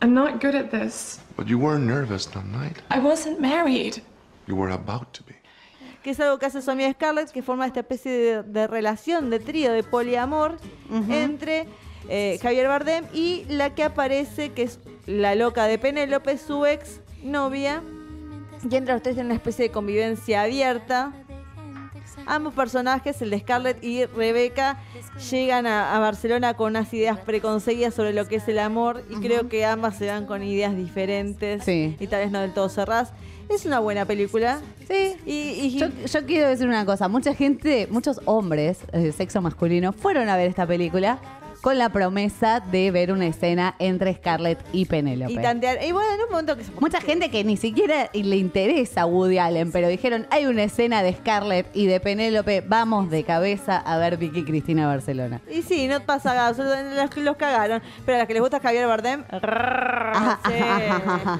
I'm 0.00 0.12
not 0.12 0.43
good 0.43 0.55
at 0.55 0.71
this. 0.71 1.21
But 1.37 1.47
you 1.47 1.59
weren't 1.59 1.87
nervous 1.87 2.26
that 2.26 2.45
night. 2.45 2.83
I 2.91 3.00
wasn't 3.00 3.41
married. 3.41 4.03
You 4.47 4.57
were 4.57 4.73
about 4.73 5.12
to 5.14 5.25
be. 5.25 5.35
que 6.05 6.11
es 6.11 6.21
algo 6.21 6.38
que 6.38 6.45
hace 6.45 6.61
su 6.61 6.71
amiga 6.71 6.93
Scarlett, 6.93 7.31
que 7.31 7.43
forma 7.43 7.67
esta 7.67 7.81
especie 7.81 8.12
de, 8.12 8.43
de 8.43 8.67
relación, 8.67 9.31
de 9.31 9.41
trío, 9.41 9.73
de 9.73 9.83
poliamor 9.83 10.59
entre 11.09 11.67
eh, 12.11 12.38
Javier 12.43 12.69
Bardem 12.69 13.07
y 13.14 13.47
la 13.49 13.75
que 13.75 13.85
aparece, 13.85 14.53
que 14.53 14.64
es 14.64 14.79
la 15.07 15.35
loca 15.35 15.64
de 15.64 15.79
Penélope, 15.79 16.37
su 16.37 16.67
ex 16.67 17.00
novia, 17.25 17.83
y 18.71 18.76
entre 18.76 18.95
los 18.95 19.02
tres 19.02 19.14
tienen 19.16 19.26
una 19.26 19.35
especie 19.35 19.64
de 19.66 19.71
convivencia 19.71 20.43
abierta. 20.43 21.12
Ambos 22.26 22.54
personajes, 22.54 23.21
el 23.23 23.31
de 23.31 23.40
Scarlett 23.40 23.83
y 23.83 24.04
Rebeca, 24.07 24.78
llegan 25.31 25.66
a, 25.66 25.95
a 25.95 25.99
Barcelona 25.99 26.54
con 26.54 26.71
unas 26.71 26.93
ideas 26.95 27.19
preconcebidas 27.19 27.93
sobre 27.95 28.12
lo 28.14 28.26
que 28.26 28.37
es 28.37 28.49
el 28.49 28.59
amor 28.61 29.04
y 29.11 29.16
creo 29.16 29.49
que 29.49 29.64
ambas 29.66 29.97
se 29.99 30.07
dan 30.07 30.25
con 30.26 30.43
ideas 30.43 30.75
diferentes 30.76 31.64
Sí. 31.64 31.97
y 31.99 32.07
tal 32.07 32.21
vez 32.21 32.31
no 32.31 32.40
del 32.40 32.52
todo 32.54 32.69
cerradas. 32.69 33.12
Es 33.50 33.66
una 33.66 33.78
buena 33.81 34.07
película. 34.07 34.61
Sí. 34.88 35.16
Y, 35.26 35.33
y- 35.66 35.78
Yo, 35.78 35.88
yo 35.88 36.25
quiero 36.26 36.49
decir 36.49 36.66
una 36.66 36.87
cosa. 36.87 37.09
Mucha 37.09 37.35
gente, 37.35 37.88
muchos 37.90 38.21
hombres 38.25 38.78
de 38.93 39.12
sexo 39.12 39.43
masculino 39.43 39.93
fueron 39.93 40.28
a 40.31 40.37
ver 40.37 40.49
esta 40.49 40.66
película 40.66 41.19
con 41.64 41.78
la 41.78 41.88
promesa 41.88 42.61
de 42.61 42.90
ver 42.90 43.11
una 43.11 43.26
escena 43.26 43.75
entre 43.78 44.12
Scarlett 44.12 44.59
y 44.73 44.85
Penélope. 44.85 45.33
y 45.33 45.38
tantear. 45.38 45.83
Y 45.83 45.92
bueno, 45.92 46.12
en 46.12 46.21
un 46.21 46.28
momento 46.30 46.59
que 46.59 46.64
se 46.64 46.71
Mucha 46.78 47.00
gente 47.00 47.30
que 47.30 47.42
ni 47.42 47.56
siquiera 47.56 48.11
le 48.12 48.37
interesa 48.37 49.00
a 49.00 49.06
Woody 49.06 49.38
Allen, 49.38 49.73
pero 49.73 49.88
dijeron, 49.88 50.26
hay 50.30 50.44
una 50.44 50.64
escena 50.64 51.02
de 51.02 51.14
Scarlett 51.14 51.75
y 51.75 51.87
de 51.87 52.00
Penélope, 52.00 52.61
vamos 52.61 53.09
de 53.09 53.25
cabeza 53.25 53.78
a 53.78 53.97
ver 53.97 54.18
Vicky 54.18 54.44
Cristina 54.44 54.87
Barcelona. 54.87 55.40
Y 55.50 55.62
sí, 55.62 55.88
no 55.88 56.00
pasa 56.00 56.35
nada, 56.35 56.52
solo 56.52 56.68
los, 56.68 57.16
los 57.16 57.37
cagaron. 57.38 57.80
Pero 58.04 58.16
a 58.16 58.18
las 58.18 58.26
que 58.26 58.35
les 58.35 58.42
gusta 58.42 58.61
Javier 58.61 58.87
Bardem, 58.87 59.25
sí, 59.25 60.52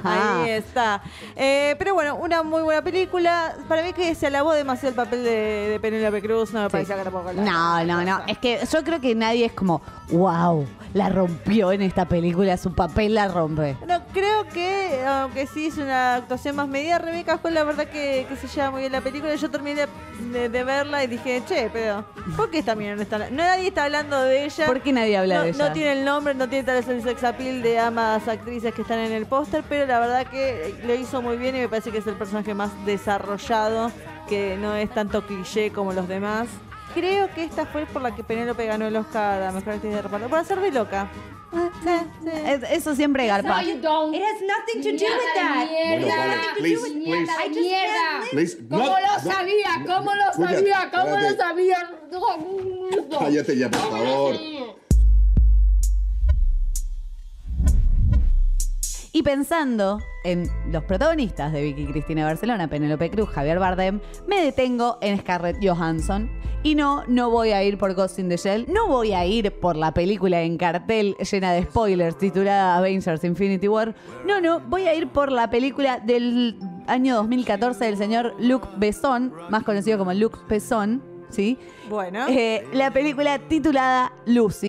ahí 0.03 0.49
está. 0.49 1.03
Eh, 1.35 1.75
pero 1.77 1.93
bueno, 1.93 2.15
una 2.15 2.41
muy 2.41 2.63
buena 2.63 2.81
película. 2.81 3.53
Para 3.67 3.83
mí 3.83 3.93
que 3.93 4.15
se 4.15 4.25
alabó 4.25 4.53
demasiado 4.53 4.89
el 4.89 4.95
papel 4.95 5.23
de, 5.23 5.69
de 5.69 5.79
Penélope 5.79 6.19
Cruz, 6.23 6.51
no 6.51 6.63
me 6.63 6.69
parecía 6.71 6.95
que 6.95 7.03
tampoco 7.03 7.31
No, 7.31 7.83
no, 7.83 8.03
no. 8.03 8.21
Es 8.25 8.39
que 8.39 8.59
yo 8.67 8.83
creo 8.83 8.99
que 8.99 9.13
nadie 9.13 9.45
es 9.45 9.53
como, 9.53 9.83
wow, 10.15 10.65
la 10.93 11.09
rompió 11.09 11.71
en 11.71 11.81
esta 11.81 12.05
película, 12.05 12.57
su 12.57 12.73
papel 12.73 13.15
la 13.15 13.27
rompe. 13.27 13.77
No, 13.87 14.01
creo 14.13 14.47
que, 14.47 15.03
aunque 15.05 15.45
sí 15.45 15.67
es 15.67 15.77
una 15.77 16.15
actuación 16.15 16.55
más 16.55 16.67
medida, 16.67 16.97
Rebeca 16.99 17.37
fue 17.37 17.51
la 17.51 17.63
verdad 17.63 17.87
que, 17.87 18.25
que 18.29 18.35
se 18.35 18.47
lleva 18.47 18.71
muy 18.71 18.81
bien 18.81 18.91
la 18.91 19.01
película. 19.01 19.35
Yo 19.35 19.51
terminé 19.51 19.87
de, 20.31 20.49
de 20.49 20.63
verla 20.63 21.03
y 21.03 21.07
dije, 21.07 21.43
che, 21.45 21.69
pero 21.71 22.05
¿por 22.37 22.49
qué 22.49 22.59
esta 22.59 22.75
mina 22.75 22.95
no 22.95 23.01
está? 23.01 23.17
No, 23.17 23.29
nadie 23.29 23.67
está 23.67 23.83
hablando 23.83 24.21
de 24.21 24.45
ella. 24.45 24.65
¿Por 24.65 24.81
qué 24.81 24.93
nadie 24.93 25.17
habla 25.17 25.35
no, 25.35 25.43
de 25.43 25.49
ella? 25.49 25.67
No 25.67 25.73
tiene 25.73 25.91
el 25.91 26.05
nombre, 26.05 26.33
no 26.33 26.47
tiene 26.47 26.63
tal 26.63 26.75
vez 26.75 26.87
el 26.87 27.03
sex 27.03 27.23
appeal 27.23 27.61
de 27.61 27.77
ambas 27.79 28.27
actrices 28.27 28.73
que 28.73 28.81
están 28.81 28.99
en 28.99 29.11
el 29.11 29.25
póster, 29.25 29.63
pero 29.67 29.85
la 29.85 29.99
verdad 29.99 30.27
que 30.27 30.75
lo 30.85 30.95
hizo 30.95 31.21
muy 31.21 31.37
bien 31.37 31.55
y 31.55 31.59
me 31.59 31.69
parece 31.69 31.91
que 31.91 31.97
es 31.97 32.07
el 32.07 32.15
personaje 32.15 32.53
más 32.53 32.71
desarrollado, 32.85 33.91
que 34.29 34.57
no 34.57 34.75
es 34.75 34.89
tanto 34.91 35.25
cliché 35.25 35.71
como 35.71 35.93
los 35.93 36.07
demás. 36.07 36.47
Creo 36.95 37.29
que 37.35 37.43
esta 37.43 37.65
fue 37.67 37.85
por 37.85 38.01
la 38.01 38.15
que 38.15 38.23
Penélope 38.23 38.65
ganó 38.65 38.87
el 38.87 38.95
Oscar 38.95 39.43
a 39.43 39.51
Mejor 39.51 39.73
Actriz 39.73 39.93
de 39.93 40.01
Reparto, 40.01 40.27
por 40.29 40.39
hacer 40.39 40.59
de 40.59 40.71
loca. 40.71 41.11
Es- 42.47 42.63
Eso 42.71 42.95
siempre 42.95 43.27
garpa. 43.27 43.61
don't. 43.81 44.15
It 44.15 44.21
has 44.23 44.41
nothing 44.41 44.81
to 44.81 44.89
do 44.91 45.05
with 45.05 45.33
that. 45.35 45.67
Bueno, 45.67 46.07
vale, 46.07 46.37
please, 46.57 46.81
please. 46.91 47.31
I 47.31 47.47
just 47.47 47.59
mierda. 47.59 48.21
Please, 48.31 48.57
¿Cómo 48.69 48.83
no, 48.83 48.99
lo 48.99 49.23
no. 49.23 49.31
sabía? 49.31 49.69
¿Cómo 49.85 50.13
lo 50.15 50.29
Escucha, 50.31 50.53
sabía? 50.55 50.91
¿Cómo 50.91 51.03
lo 51.11 51.17
espérate. 51.17 51.37
sabía? 51.37 51.91
Cállate 53.19 53.57
ya, 53.57 53.69
por 53.69 53.79
favor. 53.81 54.35
Y 59.15 59.23
pensando 59.23 60.01
en 60.25 60.49
los 60.69 60.83
protagonistas 60.83 61.53
de 61.53 61.61
Vicky 61.61 61.85
Cristina 61.85 62.25
Barcelona, 62.25 62.67
Penélope 62.67 63.09
Cruz, 63.09 63.29
Javier 63.29 63.59
Bardem, 63.59 64.01
me 64.27 64.41
detengo 64.41 64.97
en 64.99 65.17
Scarlett 65.17 65.55
Johansson. 65.65 66.29
Y 66.63 66.75
no, 66.75 67.05
no 67.07 67.29
voy 67.29 67.51
a 67.51 67.63
ir 67.63 67.77
por 67.77 67.93
Ghost 67.93 68.19
in 68.19 68.27
the 68.27 68.35
Shell, 68.35 68.65
no 68.67 68.87
voy 68.87 69.13
a 69.13 69.25
ir 69.25 69.53
por 69.53 69.77
la 69.77 69.93
película 69.93 70.41
en 70.41 70.57
cartel 70.57 71.15
llena 71.31 71.53
de 71.53 71.63
spoilers 71.63 72.17
titulada 72.17 72.75
Avengers 72.75 73.23
Infinity 73.23 73.69
War. 73.69 73.95
No, 74.25 74.41
no, 74.41 74.59
voy 74.59 74.81
a 74.81 74.93
ir 74.93 75.07
por 75.07 75.31
la 75.31 75.49
película 75.49 76.01
del 76.01 76.59
año 76.87 77.15
2014 77.15 77.85
del 77.85 77.95
señor 77.95 78.35
Luc 78.37 78.67
Besson, 78.75 79.33
más 79.49 79.63
conocido 79.63 79.97
como 79.97 80.11
Luc 80.11 80.45
Besson, 80.49 81.01
¿sí? 81.29 81.57
Bueno. 81.89 82.25
Eh, 82.27 82.67
la 82.73 82.91
película 82.91 83.39
titulada 83.39 84.11
Lucy. 84.25 84.67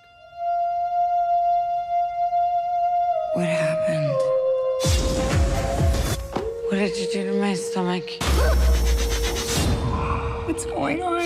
What 6.87 6.93
did 6.95 7.13
you 7.13 7.21
do 7.21 7.31
to 7.33 7.37
my 7.41 7.53
stomach? 7.53 8.05
What's 10.47 10.65
going 10.65 11.01
on? 11.01 11.19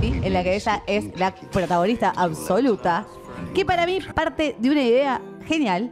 ¿sí? 0.00 0.20
en 0.22 0.32
la 0.32 0.44
que 0.44 0.54
ella 0.54 0.84
es 0.86 1.18
la 1.18 1.34
protagonista 1.34 2.12
absoluta, 2.14 3.08
que 3.56 3.64
para 3.64 3.86
mí 3.86 3.98
parte 4.14 4.54
de 4.56 4.70
una 4.70 4.84
idea 4.84 5.20
genial 5.48 5.90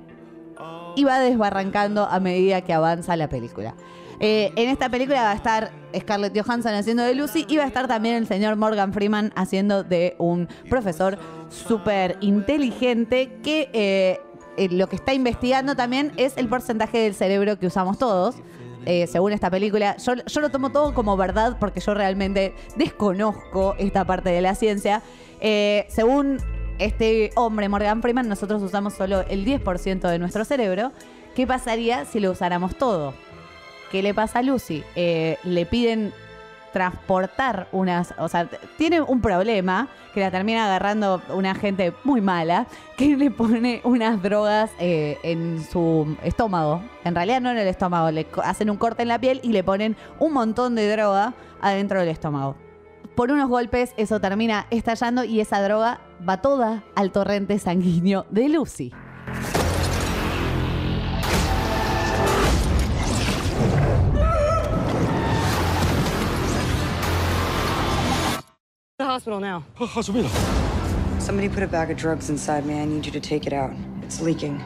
y 0.95 1.03
va 1.03 1.19
desbarrancando 1.19 2.05
a 2.05 2.21
medida 2.21 2.61
que 2.61 2.73
avanza 2.73 3.17
la 3.17 3.29
película. 3.29 3.75
Eh, 4.21 4.53
en 4.55 4.69
esta 4.69 4.89
película 4.89 5.25
va 5.25 5.33
a 5.33 5.35
estar 5.35 5.73
Scarlett 5.99 6.41
Johansson 6.41 6.75
haciendo 6.75 7.03
de 7.03 7.17
Lucy 7.17 7.47
y 7.49 7.57
va 7.57 7.65
a 7.65 7.67
estar 7.67 7.89
también 7.89 8.15
el 8.15 8.29
señor 8.29 8.55
Morgan 8.55 8.93
Freeman 8.93 9.33
haciendo 9.35 9.83
de 9.83 10.15
un 10.19 10.47
profesor 10.71 11.19
súper 11.49 12.19
inteligente 12.21 13.37
que 13.43 13.69
eh, 13.73 14.21
eh, 14.57 14.69
lo 14.71 14.89
que 14.89 14.97
está 14.97 15.15
investigando 15.15 15.75
también 15.75 16.13
es 16.17 16.37
el 16.37 16.49
porcentaje 16.49 16.99
del 16.99 17.15
cerebro 17.15 17.59
que 17.59 17.67
usamos 17.67 17.99
todos. 17.99 18.37
eh, 18.87 19.07
según 19.07 19.33
esta 19.33 19.51
película, 19.51 19.97
yo, 19.97 20.41
lo 20.41 20.51
tomo 20.51 20.71
todo 20.71 20.93
como 20.93 21.17
verdad 21.17 21.57
porque 21.59 21.81
yo 21.81 21.95
realmente 21.95 22.55
desconozco 22.77 23.75
esta 23.79 24.05
parte 24.05 24.31
de 24.31 24.43
la 24.43 24.55
ciencia. 24.55 25.03
Eh, 25.41 25.87
según 25.89 26.39
este 26.79 27.31
hombre, 27.35 27.69
Morgan 27.69 28.03
Freeman, 28.03 28.29
nosotros 28.29 28.63
usamos 28.63 28.95
solo 28.95 29.23
el 29.29 29.45
10% 29.45 30.09
de 30.09 30.19
nuestro 30.19 30.45
cerebro. 30.45 30.93
¿Qué 31.35 31.47
pasaría 31.47 32.05
si 32.05 32.21
lo 32.21 32.31
usáramos 32.31 32.77
todo? 32.77 33.15
¿Qué 33.91 34.03
le 34.03 34.13
pasa 34.13 34.41
a 34.41 34.43
Lucy? 34.43 34.85
Le 34.95 35.67
piden 35.67 36.13
transportar 36.75 37.69
unas, 37.73 38.13
o 38.19 38.29
sea, 38.29 38.49
tiene 38.77 39.01
un 39.01 39.23
problema 39.23 39.89
que 40.13 40.21
la 40.21 40.31
termina 40.31 40.67
agarrando 40.67 41.23
una 41.33 41.55
gente 41.55 41.95
muy 42.03 42.21
mala 42.21 42.67
que 42.99 43.17
le 43.17 43.31
pone 43.31 43.81
unas 43.85 44.21
drogas 44.21 44.71
eh, 44.79 45.19
en 45.23 45.65
su 45.65 46.17
estómago. 46.23 46.83
En 47.05 47.15
realidad 47.15 47.41
no 47.41 47.51
en 47.51 47.59
el 47.59 47.69
estómago, 47.69 48.11
le 48.11 48.27
hacen 48.43 48.69
un 48.69 48.77
corte 48.77 49.03
en 49.03 49.09
la 49.09 49.19
piel 49.19 49.41
y 49.43 49.53
le 49.53 49.65
ponen 49.65 49.97
un 50.19 50.33
montón 50.33 50.75
de 50.75 50.91
droga 50.91 51.33
adentro 51.63 52.01
del 52.01 52.09
estómago. 52.09 52.57
Por 53.15 53.31
unos 53.31 53.49
golpes 53.49 53.95
eso 53.97 54.21
termina 54.21 54.67
estallando 54.71 55.23
y 55.23 55.41
esa 55.41 55.63
droga 55.63 56.01
va 56.29 56.43
toda 56.43 56.83
al 56.97 57.13
torrente 57.13 57.59
sanguíneo 57.61 58.27
de 58.31 58.49
Lucy. 58.49 58.93
Hospital 69.15 69.41
now. 69.41 69.63
Somebody 71.21 71.49
put 71.49 71.63
a 71.63 71.69
bag 71.69 71.91
of 71.91 71.97
drugs 71.97 72.29
inside 72.31 72.67
me. 72.67 72.81
I 72.81 72.85
need 72.85 73.07
you 73.07 73.13
to 73.13 73.21
take 73.21 73.47
it 73.47 73.53
out. 73.53 73.71
It's 74.03 74.21
leaking. 74.21 74.61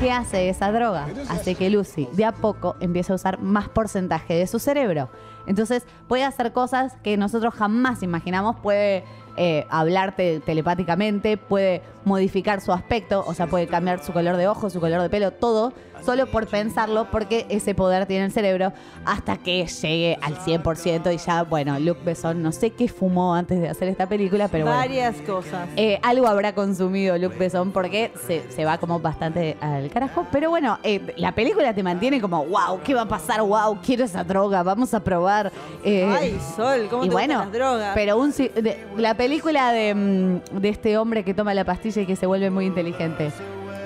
¿Qué 0.00 0.10
hace 0.10 0.48
esa 0.48 0.70
droga? 0.70 1.08
Hace 1.30 1.54
que 1.54 1.70
Lucy 1.70 2.08
de 2.12 2.24
a 2.24 2.32
poco 2.32 2.76
empiece 2.80 3.12
a 3.12 3.14
usar 3.14 3.40
más 3.40 3.68
porcentaje 3.68 4.34
de 4.34 4.46
su 4.46 4.58
cerebro. 4.58 5.08
Entonces 5.46 5.84
puede 6.08 6.24
hacer 6.24 6.52
cosas 6.52 6.94
que 7.02 7.16
nosotros 7.16 7.54
jamás 7.54 8.02
imaginamos. 8.02 8.56
Puede 8.56 9.04
eh, 9.36 9.66
hablarte 9.70 10.40
telepáticamente, 10.40 11.36
puede 11.36 11.82
modificar 12.04 12.60
su 12.60 12.72
aspecto, 12.72 13.24
o 13.26 13.32
sea, 13.34 13.46
puede 13.46 13.66
cambiar 13.66 14.02
su 14.04 14.12
color 14.12 14.36
de 14.36 14.46
ojos, 14.46 14.72
su 14.72 14.80
color 14.80 15.00
de 15.00 15.08
pelo, 15.08 15.30
todo, 15.30 15.72
solo 16.04 16.26
por 16.26 16.46
pensarlo, 16.46 17.08
porque 17.10 17.46
ese 17.48 17.74
poder 17.74 18.04
tiene 18.04 18.26
el 18.26 18.32
cerebro 18.32 18.74
hasta 19.06 19.38
que 19.38 19.66
llegue 19.66 20.18
al 20.20 20.36
100% 20.36 21.14
y 21.14 21.16
ya, 21.16 21.42
bueno, 21.44 21.78
Luke 21.80 22.02
Besson, 22.04 22.42
no 22.42 22.52
sé 22.52 22.70
qué 22.70 22.88
fumó 22.88 23.34
antes 23.34 23.58
de 23.58 23.70
hacer 23.70 23.88
esta 23.88 24.06
película, 24.06 24.48
pero 24.48 24.66
bueno. 24.66 24.78
Varias 24.78 25.16
cosas. 25.22 25.66
Eh, 25.76 25.98
algo 26.02 26.26
habrá 26.26 26.54
consumido 26.54 27.16
Luke 27.16 27.38
Besson 27.38 27.72
porque 27.72 28.12
se, 28.26 28.50
se 28.52 28.66
va 28.66 28.76
como 28.76 29.00
bastante 29.00 29.56
al 29.62 29.88
carajo. 29.88 30.26
Pero 30.30 30.50
bueno, 30.50 30.78
eh, 30.82 31.14
la 31.16 31.32
película 31.34 31.72
te 31.74 31.82
mantiene 31.82 32.20
como, 32.20 32.44
wow, 32.44 32.80
¿qué 32.84 32.92
va 32.92 33.02
a 33.02 33.08
pasar? 33.08 33.40
Wow, 33.40 33.78
quiero 33.82 34.04
esa 34.04 34.24
droga, 34.24 34.62
vamos 34.62 34.92
a 34.92 35.00
probar. 35.00 35.50
Ay, 35.82 36.38
Sol, 36.54 36.86
¿cómo 36.90 37.04
y 37.06 37.08
te 37.08 37.14
bueno, 37.14 37.38
las 37.38 37.52
drogas? 37.52 37.92
pero 37.94 38.18
un, 38.18 38.30
de- 38.30 38.86
la 38.98 39.14
película 39.14 39.23
de, 39.28 39.94
mm, 39.94 40.60
de 40.60 40.68
este 40.68 40.98
hombre 40.98 41.24
que 41.24 41.34
toma 41.34 41.54
la 41.54 41.64
pastilla 41.64 42.02
y 42.02 42.06
que 42.06 42.16
se 42.16 42.26
vuelve 42.26 42.50
muy 42.50 42.66
inteligente. 42.66 43.30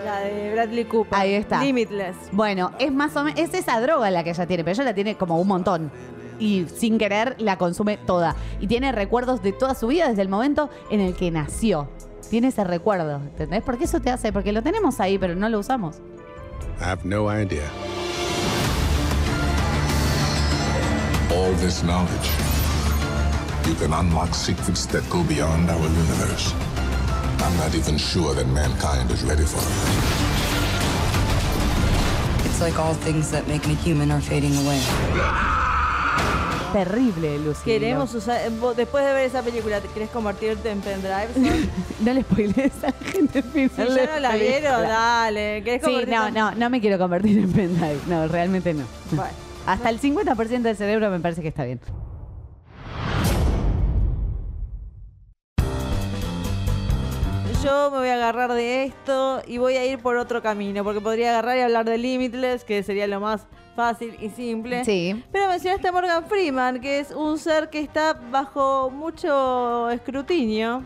La 0.05 0.21
de 0.21 0.53
Bradley 0.53 0.85
Cooper. 0.85 1.19
Ahí 1.19 1.35
está. 1.35 1.63
Limitless. 1.63 2.17
Bueno, 2.33 2.73
es 2.79 2.93
más 2.93 3.15
o 3.17 3.25
menos, 3.25 3.39
es 3.39 3.53
esa 3.55 3.81
droga 3.81 4.11
la 4.11 4.25
que 4.25 4.31
ella 4.31 4.47
tiene, 4.47 4.65
pero 4.65 4.75
ella 4.75 4.85
la 4.85 4.95
tiene 4.95 5.17
como 5.17 5.41
un 5.41 5.49
montón. 5.49 5.91
Y 6.39 6.67
sin 6.75 6.99
querer 6.99 7.35
la 7.39 7.59
consume 7.59 7.97
toda. 7.97 8.37
Y 8.61 8.69
tiene 8.69 8.93
recuerdos 8.93 9.43
de 9.43 9.53
toda 9.53 9.75
su 9.75 9.89
vida 9.89 10.09
desde 10.09 10.23
el 10.23 10.29
momento 10.29 10.71
en 10.91 11.01
el 11.01 11.15
que 11.15 11.31
nació. 11.31 11.89
Tiene 12.31 12.49
ese 12.49 12.63
recuerdo, 12.65 13.17
¿entendés? 13.17 13.63
Porque 13.63 13.85
eso 13.85 14.01
te 14.01 14.11
hace, 14.11 14.33
porque 14.33 14.53
lo 14.53 14.63
tenemos 14.63 15.01
ahí, 15.01 15.19
pero 15.19 15.35
no 15.35 15.49
lo 15.49 15.59
usamos. 15.59 15.97
I 16.81 16.85
have 16.85 17.05
no 17.05 17.29
idea. 17.29 17.69
All 21.31 21.55
this 21.57 21.83
knowledge, 21.83 22.31
you 23.69 23.75
can 23.75 23.93
unlock 23.93 24.35
secrets 24.35 24.87
that 24.87 25.05
go 25.11 25.23
beyond 25.25 25.69
our 25.71 25.89
universe. 26.05 26.55
I'm 27.45 27.55
not 27.59 27.75
even 27.75 27.99
sure 27.99 28.33
that 28.35 28.47
mankind 28.49 29.11
is 29.11 29.23
ready 29.25 29.45
for 29.45 29.59
it. 29.61 29.75
It's 32.47 32.61
like 32.63 32.79
all 32.79 32.95
things 32.95 33.31
that 33.31 33.47
make 33.47 33.67
me 33.69 33.75
human 33.75 34.11
are 34.11 34.23
fading 34.23 34.57
away. 34.65 34.81
Terrible, 36.73 37.39
Lucy. 37.45 37.65
Queremos 37.65 38.15
usar, 38.15 38.51
vos, 38.59 38.75
después 38.77 39.05
de 39.05 39.13
ver 39.13 39.27
esa 39.27 39.43
película, 39.43 39.81
¿te 39.81 39.89
querés 39.89 40.09
convertirte 40.11 40.71
en 40.71 40.81
pendrive? 40.81 41.29
no 42.01 42.13
le 42.15 42.23
spoilees 42.23 42.73
a 42.85 42.87
la 42.87 43.11
gente. 43.13 43.43
Si 43.53 43.69
ya 43.95 44.07
no 44.15 44.21
la 44.21 44.35
vieron, 44.35 44.83
dale. 44.83 45.63
¿Querés 45.63 45.81
Sí, 45.85 45.91
convertirte 45.91 46.17
no, 46.17 46.29
en- 46.29 46.35
no, 46.35 46.53
no 46.53 46.71
me 46.71 46.81
quiero 46.81 46.99
convertir 46.99 47.39
en 47.39 47.53
pendrive. 47.53 47.99
No, 48.07 48.27
realmente 48.29 48.73
no. 48.73 48.85
Bueno. 49.13 49.31
Hasta 49.67 49.91
el 49.91 50.01
50% 50.01 50.63
del 50.63 50.77
cerebro 50.77 51.11
me 51.11 51.21
parece 51.21 51.43
que 51.43 51.49
está 51.49 51.65
bien. 51.65 51.81
Yo 57.69 57.91
me 57.91 57.99
voy 57.99 58.09
a 58.09 58.15
agarrar 58.15 58.55
de 58.55 58.85
esto 58.85 59.43
y 59.47 59.59
voy 59.59 59.75
a 59.75 59.85
ir 59.85 59.99
por 59.99 60.17
otro 60.17 60.41
camino, 60.41 60.83
porque 60.85 61.03
podría 61.03 61.29
agarrar 61.31 61.59
y 61.59 61.61
hablar 61.61 61.85
de 61.85 61.99
Limitless, 61.99 62.65
que 62.65 62.83
sería 62.83 63.07
lo 63.07 63.21
más 63.21 63.47
fácil 63.77 64.17
y 64.23 64.31
simple. 64.31 64.87
Sí. 64.87 65.23
Pero 65.31 65.49
mencionaste 65.49 65.87
a 65.87 65.93
Morgan 65.93 66.25
Freeman, 66.25 66.81
que 66.81 66.99
es 67.01 67.11
un 67.11 67.39
ser 67.39 67.69
que 67.69 67.81
está 67.81 68.15
bajo 68.15 68.89
mucho 68.91 69.91
escrutinio. 69.91 70.83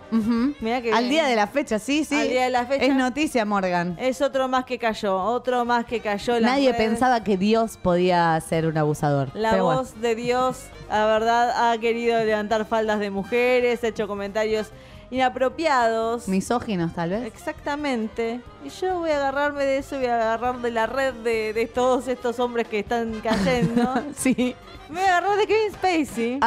Mirá 0.60 0.82
que 0.82 0.92
Al 0.92 1.08
día 1.08 1.26
de 1.26 1.36
la 1.36 1.46
fecha, 1.46 1.78
sí, 1.78 2.04
sí. 2.04 2.16
Al 2.16 2.28
día 2.28 2.44
de 2.44 2.50
la 2.50 2.66
fecha. 2.66 2.84
Es 2.84 2.96
noticia, 2.96 3.44
Morgan. 3.44 3.96
Es 4.00 4.20
otro 4.20 4.48
más 4.48 4.64
que 4.64 4.76
cayó, 4.76 5.16
otro 5.22 5.64
más 5.64 5.84
que 5.84 6.00
cayó. 6.00 6.36
en 6.36 6.42
Nadie 6.42 6.74
pensaba 6.74 7.22
que 7.22 7.36
Dios 7.36 7.76
podía 7.80 8.40
ser 8.40 8.66
un 8.66 8.76
abusador. 8.76 9.30
La 9.34 9.52
Pero 9.52 9.66
bueno. 9.66 9.80
voz 9.82 10.00
de 10.00 10.16
Dios, 10.16 10.64
la 10.90 11.06
verdad, 11.06 11.70
ha 11.70 11.78
querido 11.78 12.24
levantar 12.24 12.66
faldas 12.66 12.98
de 12.98 13.10
mujeres, 13.10 13.84
ha 13.84 13.86
hecho 13.86 14.08
comentarios 14.08 14.72
inapropiados. 15.12 16.26
Misóginos, 16.26 16.92
tal 16.94 17.10
vez. 17.10 17.24
Exactamente. 17.26 18.40
Y 18.64 18.68
yo 18.70 18.98
voy 18.98 19.10
a 19.10 19.16
agarrarme 19.18 19.64
de 19.64 19.78
eso, 19.78 19.96
voy 19.96 20.06
a 20.06 20.14
agarrar 20.16 20.58
de 20.60 20.70
la 20.70 20.86
red 20.86 21.14
de, 21.14 21.52
de 21.52 21.66
todos 21.66 22.08
estos 22.08 22.40
hombres 22.40 22.66
que 22.66 22.80
están 22.80 23.20
cayendo. 23.20 23.94
sí. 24.16 24.56
Me 24.88 25.00
voy 25.00 25.08
a 25.08 25.16
agarrar 25.18 25.38
de 25.38 25.46
Kevin 25.46 25.72
Spacey. 25.72 26.40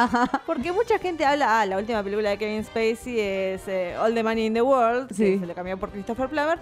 Porque 0.44 0.72
mucha 0.72 0.98
gente 0.98 1.24
habla, 1.24 1.60
ah, 1.60 1.66
la 1.66 1.78
última 1.78 2.02
película 2.02 2.30
de 2.30 2.38
Kevin 2.38 2.64
Spacey 2.64 3.18
es 3.18 3.66
eh, 3.66 3.96
All 3.98 4.14
the 4.14 4.22
Money 4.22 4.46
in 4.46 4.54
the 4.54 4.62
World, 4.62 5.08
Sí. 5.12 5.32
que 5.34 5.38
se 5.40 5.46
le 5.46 5.54
cambió 5.54 5.76
por 5.78 5.90
Christopher 5.90 6.28
Plummer. 6.28 6.58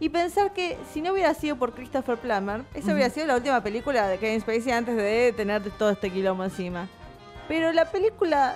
Y 0.00 0.08
pensar 0.08 0.52
que 0.52 0.78
si 0.92 1.02
no 1.02 1.12
hubiera 1.12 1.34
sido 1.34 1.56
por 1.56 1.72
Christopher 1.74 2.16
Plummer, 2.16 2.62
esa 2.74 2.92
hubiera 2.94 3.10
sido 3.10 3.26
la 3.26 3.36
última 3.36 3.62
película 3.62 4.08
de 4.08 4.16
Kevin 4.18 4.40
Spacey 4.40 4.72
antes 4.72 4.96
de 4.96 5.34
tener 5.36 5.62
todo 5.72 5.90
este 5.90 6.10
quilombo 6.10 6.42
encima. 6.42 6.88
Pero 7.50 7.72
la 7.72 7.84
película 7.84 8.54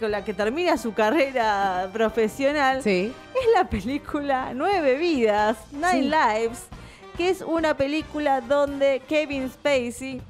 con 0.00 0.10
la 0.10 0.24
que 0.24 0.34
termina 0.34 0.76
su 0.76 0.92
carrera 0.92 1.88
profesional 1.92 2.78
es 2.84 3.12
la 3.54 3.70
película 3.70 4.50
Nueve 4.52 4.96
Vidas, 4.96 5.56
Nine 5.70 5.92
Sí. 5.92 6.00
Lives, 6.10 6.64
que 7.16 7.30
es 7.30 7.40
una 7.40 7.76
película 7.76 8.40
donde 8.40 9.00
Kevin 9.08 9.48
Spacey 9.48 10.20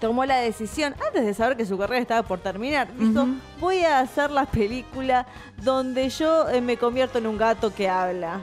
tomó 0.00 0.24
la 0.24 0.38
decisión, 0.38 0.96
antes 1.06 1.24
de 1.24 1.32
saber 1.32 1.56
que 1.56 1.64
su 1.64 1.78
carrera 1.78 2.02
estaba 2.02 2.26
por 2.26 2.40
terminar, 2.40 2.88
dijo, 2.98 3.28
voy 3.60 3.84
a 3.84 4.00
hacer 4.00 4.32
la 4.32 4.44
película 4.44 5.24
donde 5.58 6.08
yo 6.08 6.48
eh, 6.48 6.60
me 6.60 6.76
convierto 6.76 7.18
en 7.18 7.28
un 7.28 7.38
gato 7.38 7.72
que 7.72 7.88
habla. 7.88 8.40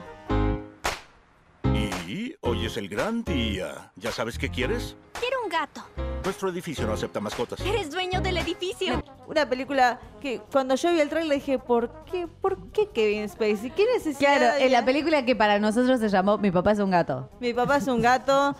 Y 2.08 2.34
hoy 2.40 2.64
es 2.64 2.78
el 2.78 2.88
gran 2.88 3.24
día. 3.24 3.92
¿Ya 3.96 4.10
sabes 4.10 4.38
qué 4.38 4.48
quieres? 4.48 4.96
Un 5.22 5.29
gato. 5.50 5.82
Nuestro 6.24 6.48
edificio 6.50 6.86
no 6.86 6.92
acepta 6.94 7.20
mascotas. 7.20 7.60
Eres 7.60 7.90
dueño 7.90 8.20
del 8.20 8.36
edificio. 8.38 9.02
Una 9.26 9.46
película 9.48 9.98
que 10.20 10.40
cuando 10.52 10.74
yo 10.74 10.92
vi 10.92 11.00
el 11.00 11.08
trailer 11.08 11.38
dije, 11.38 11.58
¿por 11.58 12.04
qué? 12.04 12.26
¿Por 12.28 12.70
qué 12.72 12.88
Kevin 12.88 13.28
Spacey? 13.28 13.70
¿Qué 13.70 13.86
necesidad? 13.94 14.36
Claro, 14.36 14.52
había? 14.54 14.66
en 14.66 14.72
la 14.72 14.84
película 14.84 15.24
que 15.24 15.34
para 15.36 15.58
nosotros 15.58 15.98
se 16.00 16.08
llamó 16.08 16.38
Mi 16.38 16.50
papá 16.50 16.72
es 16.72 16.78
un 16.78 16.90
gato. 16.90 17.28
Mi 17.40 17.52
papá 17.54 17.76
es 17.76 17.86
un 17.88 18.00
gato. 18.00 18.54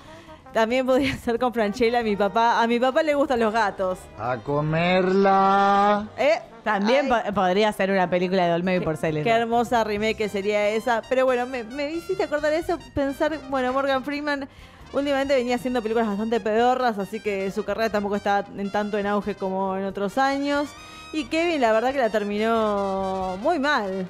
También 0.52 0.84
podría 0.84 1.16
ser 1.16 1.38
con 1.38 1.52
Franchella, 1.54 2.02
mi 2.02 2.16
papá. 2.16 2.60
A 2.62 2.66
mi 2.66 2.80
papá 2.80 3.02
le 3.04 3.14
gustan 3.14 3.38
los 3.40 3.52
gatos. 3.52 3.98
A 4.18 4.38
comerla. 4.38 6.08
¿Eh? 6.18 6.40
También 6.64 7.08
po- 7.08 7.34
podría 7.34 7.72
ser 7.72 7.90
una 7.90 8.08
película 8.10 8.46
de 8.46 8.52
Olmedo 8.54 8.82
y 8.82 8.84
Porceles. 8.84 9.24
Qué 9.24 9.30
hermosa 9.30 9.84
remake 9.84 10.28
sería 10.28 10.68
esa. 10.70 11.02
Pero 11.08 11.24
bueno, 11.24 11.46
me, 11.46 11.64
me 11.64 11.90
hiciste 11.92 12.24
acordar 12.24 12.52
eso, 12.52 12.78
pensar, 12.94 13.38
bueno, 13.48 13.72
Morgan 13.72 14.04
Freeman 14.04 14.48
últimamente 14.92 15.34
venía 15.34 15.56
haciendo 15.56 15.82
películas 15.82 16.08
bastante 16.08 16.40
pedorras, 16.40 16.98
así 16.98 17.20
que 17.20 17.50
su 17.50 17.64
carrera 17.64 17.90
tampoco 17.90 18.16
está 18.16 18.44
en 18.56 18.70
tanto 18.70 18.98
en 18.98 19.06
auge 19.06 19.34
como 19.34 19.76
en 19.76 19.84
otros 19.84 20.18
años. 20.18 20.68
Y 21.12 21.24
Kevin, 21.24 21.60
la 21.60 21.72
verdad 21.72 21.92
que 21.92 21.98
la 21.98 22.10
terminó 22.10 23.36
muy 23.40 23.58
mal. 23.58 24.06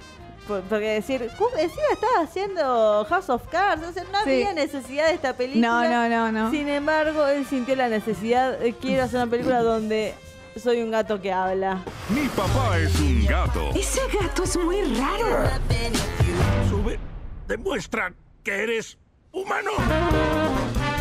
Por- 0.47 0.62
Porque 0.62 0.87
decir, 0.95 1.31
"Ju- 1.38 1.59
encima 1.59 1.83
estaba 1.93 2.25
haciendo 2.25 3.07
House 3.09 3.31
of 3.31 3.43
Cards, 3.51 3.85
o 3.87 3.93
sea, 3.93 4.03
no 4.05 4.19
Sí. 4.25 4.31
había 4.31 4.53
necesidad 4.53 5.07
de 5.07 5.14
esta 5.14 5.35
película. 5.35 5.69
No, 5.69 5.88
no, 5.88 6.09
no, 6.09 6.33
no. 6.33 6.51
Sin 6.51 6.69
embargo, 6.69 7.27
él 7.27 7.47
sintió 7.47 7.77
la 7.77 7.88
necesidad, 7.88 8.59
de 8.59 8.73
quiero 8.75 9.05
hacer 9.05 9.21
una 9.23 9.31
película 9.31 9.62
donde 9.62 10.14
soy 10.61 10.83
un 10.83 10.90
gato 10.90 11.21
que 11.21 11.33
habla. 11.33 11.79
Mi 12.09 12.27
papá 12.29 12.79
es 12.79 12.99
un 12.99 13.25
gato. 13.27 13.71
Ese 13.75 14.01
gato 14.21 14.43
es 14.43 14.57
muy 14.57 14.83
raro. 14.97 15.49
Sube. 16.69 16.99
Demuestra 17.47 18.12
que 18.43 18.62
eres 18.62 18.99
humano. 19.33 19.71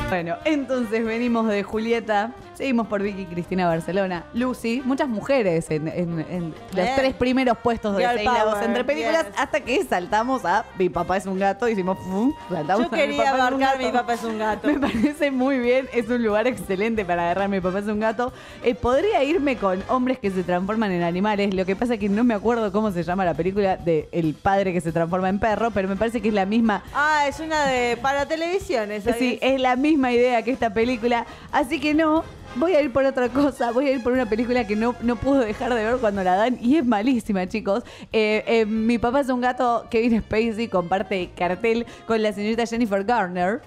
Bueno, 0.09 0.37
entonces 0.43 1.05
venimos 1.05 1.47
de 1.47 1.61
Julieta, 1.61 2.33
seguimos 2.59 2.87
por 2.87 3.01
Vicky 3.01 3.23
Cristina 3.25 3.67
Barcelona, 3.69 4.25
Lucy, 4.33 4.81
muchas 4.83 5.07
mujeres 5.07 5.71
en, 5.71 5.87
en- 5.87 6.19
en 6.29 6.43
los 6.73 6.75
Bien. 6.75 6.89
tres 6.97 7.13
primeros 7.13 7.57
puestos 7.59 7.95
de 7.95 8.03
Girl 8.03 8.15
seis 8.17 8.25
lados 8.25 8.51
power, 8.55 8.65
entre 8.65 8.83
películas, 8.83 9.27
hasta 9.37 9.61
que 9.61 9.81
saltamos 9.85 10.43
a 10.43 10.65
Mi 10.77 10.89
papá 10.89 11.15
es 11.15 11.25
un 11.25 11.39
gato, 11.39 11.69
hicimos 11.69 11.97
¡fum! 11.99 12.33
saltamos 12.49 12.87
Yo 12.89 12.93
a 12.93 12.97
quería 12.97 13.17
papá 13.23 13.29
es 13.29 13.33
un 13.33 13.39
abarcar 13.63 13.77
gato. 13.77 13.85
Mi 13.85 13.91
papá 13.93 14.13
es 14.13 14.23
un 14.25 14.37
gato. 14.39 14.67
Me 14.67 14.77
parece 14.77 15.31
muy 15.31 15.57
bien, 15.59 15.87
es 15.93 16.09
un 16.09 16.21
lugar 16.21 16.47
excelente 16.47 17.05
para 17.05 17.23
agarrar 17.31 17.47
Mi 17.47 17.61
papá 17.61 17.79
es 17.79 17.85
un 17.87 18.01
gato. 18.01 18.33
Eh, 18.61 18.75
podría 18.75 19.23
irme 19.23 19.55
con 19.55 19.81
hombres 19.87 20.19
que 20.19 20.29
se 20.29 20.43
transforman 20.43 20.91
en 20.91 21.03
animales, 21.03 21.53
lo 21.53 21.65
que 21.65 21.77
pasa 21.77 21.93
es 21.93 21.99
que 22.01 22.09
no 22.09 22.25
me 22.25 22.33
acuerdo 22.33 22.73
cómo 22.73 22.91
se 22.91 23.03
llama 23.03 23.23
la 23.23 23.35
película 23.35 23.77
de 23.77 24.09
El 24.11 24.33
padre 24.33 24.73
que 24.73 24.81
se 24.81 24.91
transforma 24.91 25.29
en 25.29 25.39
perro, 25.39 25.71
pero 25.71 25.87
me 25.87 25.95
parece 25.95 26.19
que 26.21 26.27
es 26.27 26.33
la 26.33 26.45
misma 26.45 26.83
Ah, 26.93 27.23
es 27.25 27.39
una 27.39 27.65
de 27.67 27.95
para 27.95 28.25
televisión, 28.25 28.91
esa 28.91 29.13
Sí, 29.13 29.39
es 29.41 29.61
la 29.61 29.77
misma 29.77 30.11
idea 30.11 30.41
que 30.43 30.51
esta 30.51 30.73
película. 30.73 31.25
Así 31.53 31.79
que 31.79 31.93
no, 31.93 32.25
voy 32.55 32.73
a 32.73 32.81
ir 32.81 32.91
por 32.91 33.05
otra 33.05 33.29
cosa. 33.29 33.71
Voy 33.71 33.87
a 33.87 33.91
ir 33.91 34.03
por 34.03 34.13
una 34.13 34.27
película 34.27 34.65
que 34.65 34.75
no, 34.75 34.95
no 35.01 35.15
puedo 35.15 35.39
dejar 35.39 35.73
de 35.73 35.83
ver 35.83 35.97
cuando 35.97 36.23
la 36.23 36.35
dan. 36.35 36.57
Y 36.61 36.77
es 36.77 36.85
malísima, 36.85 37.47
chicos. 37.47 37.83
Eh, 38.11 38.43
eh, 38.47 38.65
mi 38.65 38.97
papá 38.97 39.21
es 39.21 39.29
un 39.29 39.41
gato. 39.41 39.85
Kevin 39.89 40.21
Spacey 40.21 40.67
comparte 40.67 41.29
cartel 41.35 41.85
con 42.07 42.21
la 42.21 42.33
señorita 42.33 42.65
Jennifer 42.65 43.03
Garner. 43.03 43.61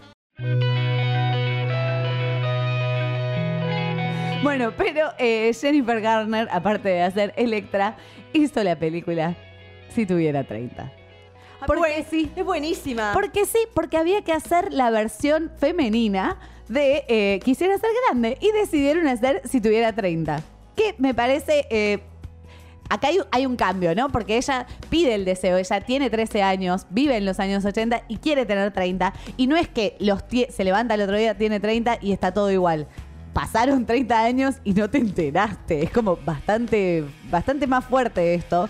Bueno, 4.43 4.73
pero 4.77 5.11
eh, 5.19 5.53
Jennifer 5.55 6.01
Garner, 6.01 6.49
aparte 6.51 6.89
de 6.89 7.03
hacer 7.03 7.33
Electra, 7.37 7.97
hizo 8.33 8.63
la 8.65 8.77
película 8.77 9.37
Si 9.95 10.05
tuviera 10.05 10.45
30. 10.45 10.93
Porque 11.67 12.05
sí. 12.11 12.31
Es 12.35 12.45
buenísima. 12.45 13.13
Porque 13.13 13.47
sí, 13.47 13.59
porque 13.73 13.97
había 13.97 14.23
que 14.23 14.33
hacer 14.33 14.73
la 14.73 14.91
versión 14.91 15.53
femenina 15.59 16.39
de 16.69 17.05
eh, 17.09 17.41
Quisiera 17.45 17.77
ser 17.79 17.91
grande 18.07 18.39
y 18.41 18.51
decidieron 18.53 19.07
hacer 19.09 19.43
Si 19.49 19.61
tuviera 19.61 19.93
30. 19.93 20.43
Que 20.77 20.95
me 20.99 21.15
parece... 21.15 21.67
eh, 21.71 22.01
Acá 22.89 23.09
hay, 23.09 23.21
hay 23.31 23.47
un 23.47 23.57
cambio, 23.57 23.95
¿no? 23.95 24.11
Porque 24.11 24.37
ella 24.37 24.67
pide 24.91 25.15
el 25.15 25.25
deseo, 25.25 25.57
ella 25.57 25.81
tiene 25.81 26.11
13 26.11 26.43
años, 26.43 26.85
vive 26.91 27.17
en 27.17 27.25
los 27.25 27.41
años 27.41 27.65
80 27.65 28.03
y 28.07 28.19
quiere 28.19 28.45
tener 28.45 28.71
30. 28.71 29.15
Y 29.39 29.47
no 29.47 29.57
es 29.57 29.67
que 29.67 29.97
los 29.99 30.23
se 30.51 30.63
levanta 30.63 30.93
el 30.95 31.01
otro 31.01 31.17
día, 31.17 31.35
tiene 31.39 31.59
30 31.59 31.99
y 32.03 32.13
está 32.13 32.35
todo 32.35 32.51
igual. 32.51 32.87
Pasaron 33.33 33.87
30 33.87 34.19
años 34.23 34.57
y 34.63 34.75
no 34.75 34.91
te 34.91 34.99
enteraste. 34.99 35.85
Es 35.85 35.91
como 35.91 36.17
bastante, 36.19 37.03
bastante 37.31 37.67
más 37.67 37.83
fuerte 37.87 38.35
esto. 38.35 38.69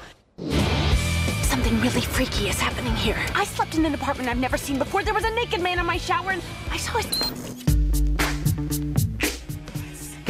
Something 1.51 1.81
really 1.81 2.01
freaky 2.01 2.49
is 2.49 2.63
happening 2.63 2.95
here. 2.95 3.19
I 3.35 3.45
slept 3.45 3.75
in 3.75 3.85
an 3.85 3.95
apartment 3.95 4.29
I've 4.29 4.41
never 4.41 4.57
seen 4.57 4.79
before. 4.79 5.03
There 5.03 5.15
was 5.15 5.25
a 5.25 5.35
naked 5.35 5.61
man 5.61 5.81
in 5.81 5.87
my 5.87 5.99
shower 5.99 6.31
and 6.31 6.43
I 6.73 6.79
saw 6.79 6.99
his... 6.99 7.52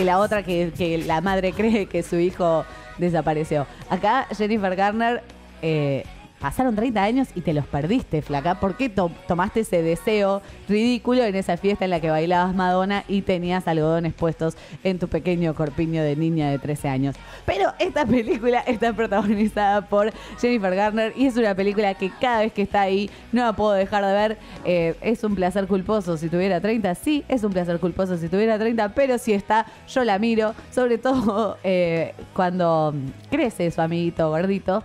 la 0.05 0.19
otra 0.19 0.43
que, 0.43 0.73
que 0.77 0.99
la 0.99 1.21
madre 1.21 1.53
cree 1.53 1.87
que 1.87 2.03
su 2.03 2.17
hijo 2.17 2.65
desapareció. 2.99 3.67
Acá 3.89 4.27
Jennifer 4.37 4.75
Garner 4.77 5.23
eh, 5.63 6.05
Pasaron 6.43 6.75
30 6.75 7.01
años 7.03 7.29
y 7.37 7.41
te 7.43 7.53
los 7.55 7.65
perdiste, 7.67 8.21
flaca. 8.21 8.59
¿Por 8.59 8.77
qué 8.77 8.89
to- 8.89 9.13
tomaste 9.29 9.61
ese 9.61 9.81
deseo 9.81 10.43
ridículo 10.69 11.23
en 11.23 11.37
esa 11.37 11.57
fiesta 11.57 11.85
en 11.85 11.91
la 11.93 12.01
que 12.01 12.11
bailabas 12.11 12.53
Madonna 12.53 13.05
y 13.07 13.23
tenías 13.23 13.69
algodones 13.69 14.13
puestos 14.13 14.57
en 14.83 14.99
tu 14.99 15.07
pequeño 15.07 15.55
corpiño 15.55 16.03
de 16.03 16.17
niña 16.17 16.51
de 16.51 16.59
13 16.59 16.89
años? 16.89 17.15
Pero 17.47 17.73
esta 17.79 18.05
película 18.05 18.59
está 18.67 18.93
protagonizada 18.93 19.83
por 19.83 20.13
Jennifer 20.41 20.75
Garner 20.75 21.13
y 21.17 21.27
es 21.27 21.37
una 21.37 21.55
película 21.55 21.95
que 21.95 22.11
cada 22.21 22.41
vez 22.41 22.53
que 22.53 22.63
está 22.63 22.81
ahí 22.83 23.09
no 23.31 23.45
la 23.45 23.53
puedo 23.53 23.71
dejar 23.73 24.05
de 24.05 24.13
ver. 24.13 24.39
Eh, 24.65 24.97
es 25.01 25.23
un 25.23 25.37
placer 25.37 25.69
culposo 25.69 26.17
si 26.17 26.29
tuviera 26.29 26.61
30, 26.61 26.93
sí, 26.97 27.25
es 27.29 27.45
un 27.45 27.53
placer 27.53 27.79
culposo 27.79 28.17
si 28.17 28.29
tuviera 28.29 28.59
30, 28.59 28.89
pero 28.95 29.17
si 29.19 29.33
está, 29.33 29.65
yo 29.89 30.03
la 30.03 30.19
miro, 30.19 30.55
sobre 30.73 30.99
todo 30.99 31.57
eh, 31.63 32.15
cuando 32.35 32.93
crece 33.31 33.71
su 33.71 33.81
amiguito 33.81 34.29
gordito. 34.29 34.83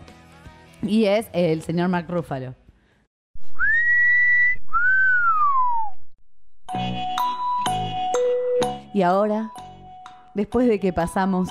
Y 0.82 1.06
es 1.06 1.28
el 1.34 1.62
señor 1.62 1.90
Mark 1.90 2.08
Ruffalo. 2.10 2.56
Y 8.94 9.02
ahora, 9.04 9.52
después 10.34 10.68
de 10.68 10.80
que 10.80 10.92
pasamos 10.92 11.50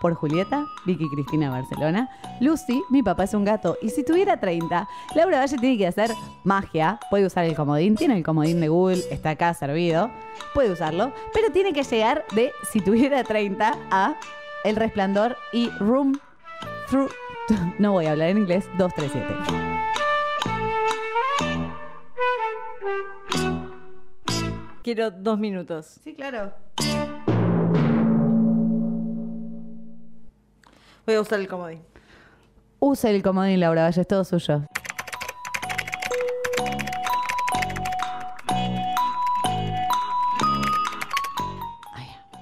por 0.00 0.12
Julieta, 0.12 0.66
Vicky 0.84 1.08
Cristina 1.08 1.48
Barcelona, 1.48 2.10
Lucy, 2.40 2.82
mi 2.90 3.02
papá 3.02 3.24
es 3.24 3.32
un 3.32 3.42
gato. 3.42 3.78
Y 3.80 3.88
si 3.88 4.04
tuviera 4.04 4.38
30, 4.38 4.86
Laura 5.14 5.38
Valle 5.38 5.56
tiene 5.56 5.78
que 5.78 5.86
hacer 5.86 6.10
magia. 6.42 7.00
Puede 7.08 7.24
usar 7.24 7.46
el 7.46 7.56
comodín, 7.56 7.94
tiene 7.94 8.18
el 8.18 8.22
comodín 8.22 8.60
de 8.60 8.68
Google, 8.68 9.02
está 9.10 9.30
acá 9.30 9.54
servido. 9.54 10.10
Puede 10.52 10.72
usarlo, 10.72 11.10
pero 11.32 11.50
tiene 11.50 11.72
que 11.72 11.84
llegar 11.84 12.26
de 12.34 12.52
si 12.70 12.80
tuviera 12.80 13.24
30 13.24 13.78
a 13.90 14.14
El 14.62 14.76
Resplandor 14.76 15.38
y 15.54 15.70
Room 15.78 16.20
Through. 16.88 17.10
No 17.78 17.92
voy 17.92 18.06
a 18.06 18.12
hablar 18.12 18.30
en 18.30 18.38
inglés, 18.38 18.66
237. 18.78 19.34
Quiero 24.82 25.10
dos 25.10 25.38
minutos. 25.38 26.00
Sí, 26.02 26.14
claro. 26.14 26.52
Voy 31.06 31.14
a 31.14 31.20
usar 31.20 31.40
el 31.40 31.48
comodín. 31.48 31.82
Use 32.80 33.10
el 33.10 33.22
comodín, 33.22 33.60
Laura 33.60 33.82
Valle, 33.82 34.00
es 34.00 34.08
todo 34.08 34.24
suyo. 34.24 34.62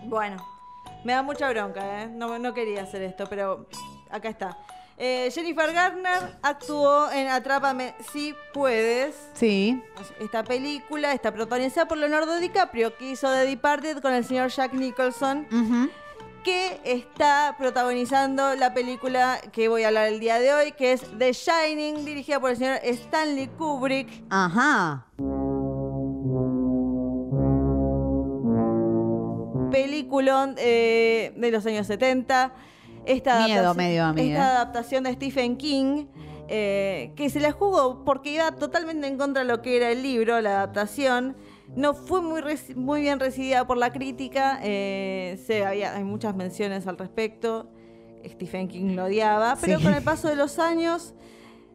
Bueno, 0.05 0.37
me 1.05 1.15
da 1.15 1.23
mucha 1.23 1.49
bronca, 1.49 2.03
¿eh? 2.03 2.07
No, 2.07 2.39
no 2.39 2.53
quería 2.53 2.83
hacer 2.83 3.01
esto, 3.03 3.25
pero 3.31 3.67
acá 4.12 4.29
está. 4.29 4.57
Eh, 4.98 5.31
Jennifer 5.33 5.72
Garner 5.72 6.37
actuó 6.42 7.11
en 7.11 7.29
Atrápame 7.29 7.94
si 8.12 8.35
puedes. 8.53 9.16
Sí. 9.35 9.83
Esta 10.20 10.44
película 10.44 11.12
está 11.12 11.33
protagonizada 11.33 11.88
por 11.88 11.98
Leonardo 11.98 12.38
DiCaprio, 12.38 12.96
que 12.96 13.11
hizo 13.11 13.33
The 13.33 13.46
Departed 13.46 13.98
con 13.98 14.12
el 14.12 14.25
señor 14.25 14.51
Jack 14.51 14.75
Nicholson, 14.75 15.48
que 16.44 16.81
está 16.85 17.57
protagonizando 17.59 18.55
la 18.55 18.75
película 18.75 19.40
que 19.53 19.68
voy 19.68 19.85
a 19.85 19.88
hablar 19.88 20.09
el 20.09 20.20
día 20.20 20.38
de 20.38 20.53
hoy, 20.53 20.72
que 20.72 20.92
es 20.92 21.03
The 21.18 21.33
Shining, 21.33 22.05
dirigida 22.05 22.38
por 22.38 22.51
el 22.51 22.57
señor 22.57 22.79
Stanley 22.83 23.48
Kubrick. 23.48 24.09
Ajá. 24.31 25.07
Peliculón 29.72 30.55
eh, 30.59 31.33
de 31.35 31.51
los 31.51 31.64
años 31.64 31.87
70. 31.87 32.53
Esta 33.07 33.45
Miedo 33.47 33.61
adaptación- 33.71 33.77
medio 33.77 34.05
a 34.05 34.12
mí, 34.12 34.21
Esta 34.31 34.38
¿eh? 34.38 34.57
adaptación 34.57 35.05
de 35.05 35.12
Stephen 35.15 35.57
King, 35.57 36.07
eh, 36.49 37.12
que 37.17 37.31
se 37.31 37.41
la 37.41 37.53
jugó 37.53 38.05
porque 38.05 38.33
iba 38.35 38.51
totalmente 38.53 39.07
en 39.07 39.17
contra 39.17 39.43
de 39.43 39.49
lo 39.49 39.62
que 39.62 39.77
era 39.77 39.91
el 39.91 40.03
libro, 40.03 40.41
la 40.41 40.51
adaptación. 40.59 41.37
No 41.75 41.95
fue 41.95 42.21
muy, 42.21 42.43
muy 42.77 43.01
bien 43.01 43.19
recibida 43.19 43.67
por 43.67 43.79
la 43.79 43.93
crítica. 43.93 44.61
eh, 44.62 45.41
se, 45.47 45.65
había, 45.65 45.95
hay 45.97 46.05
muchas 46.05 46.35
menciones 46.37 46.87
al 46.87 46.99
respecto. 46.99 47.69
Stephen 48.25 48.69
King 48.69 48.95
lo 48.95 49.05
odiaba. 49.07 49.57
Pero 49.61 49.79
Sí. 49.79 49.85
con 49.85 49.95
el 49.95 50.03
paso 50.03 50.29
de 50.29 50.37
los 50.37 50.59
años 50.59 51.15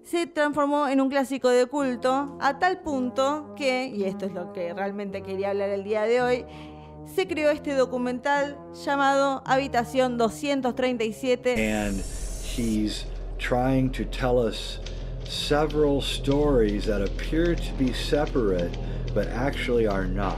se 0.04 0.28
transformó 0.28 0.88
en 0.88 1.02
un 1.02 1.10
clásico 1.10 1.50
de 1.50 1.66
culto 1.66 2.38
a 2.40 2.60
tal 2.60 2.80
punto 2.82 3.54
que, 3.58 3.88
y 3.88 4.04
esto 4.06 4.26
es 4.28 4.32
lo 4.34 4.54
que 4.54 4.74
realmente 4.74 5.22
quería 5.24 5.50
hablar 5.50 5.70
el 5.70 5.84
día 5.84 6.04
de 6.04 6.22
hoy, 6.22 6.46
se 7.14 7.28
creó 7.28 7.50
este 7.50 7.74
documental 7.74 8.58
llamado 8.86 9.44
Habitación 9.46 10.18
237. 10.18 11.72
And 11.72 12.02
he's 12.56 13.06
trying 13.38 13.92
to 13.92 14.06
tell 14.06 14.38
us 14.38 14.80
several 15.28 16.02
stories 16.02 16.86
that 16.86 17.02
appear 17.02 17.56
to 17.56 17.74
be 17.78 17.94
separate, 17.94 18.72
but 19.14 19.28
actually 19.28 19.88
are 19.88 20.06
not. 20.08 20.38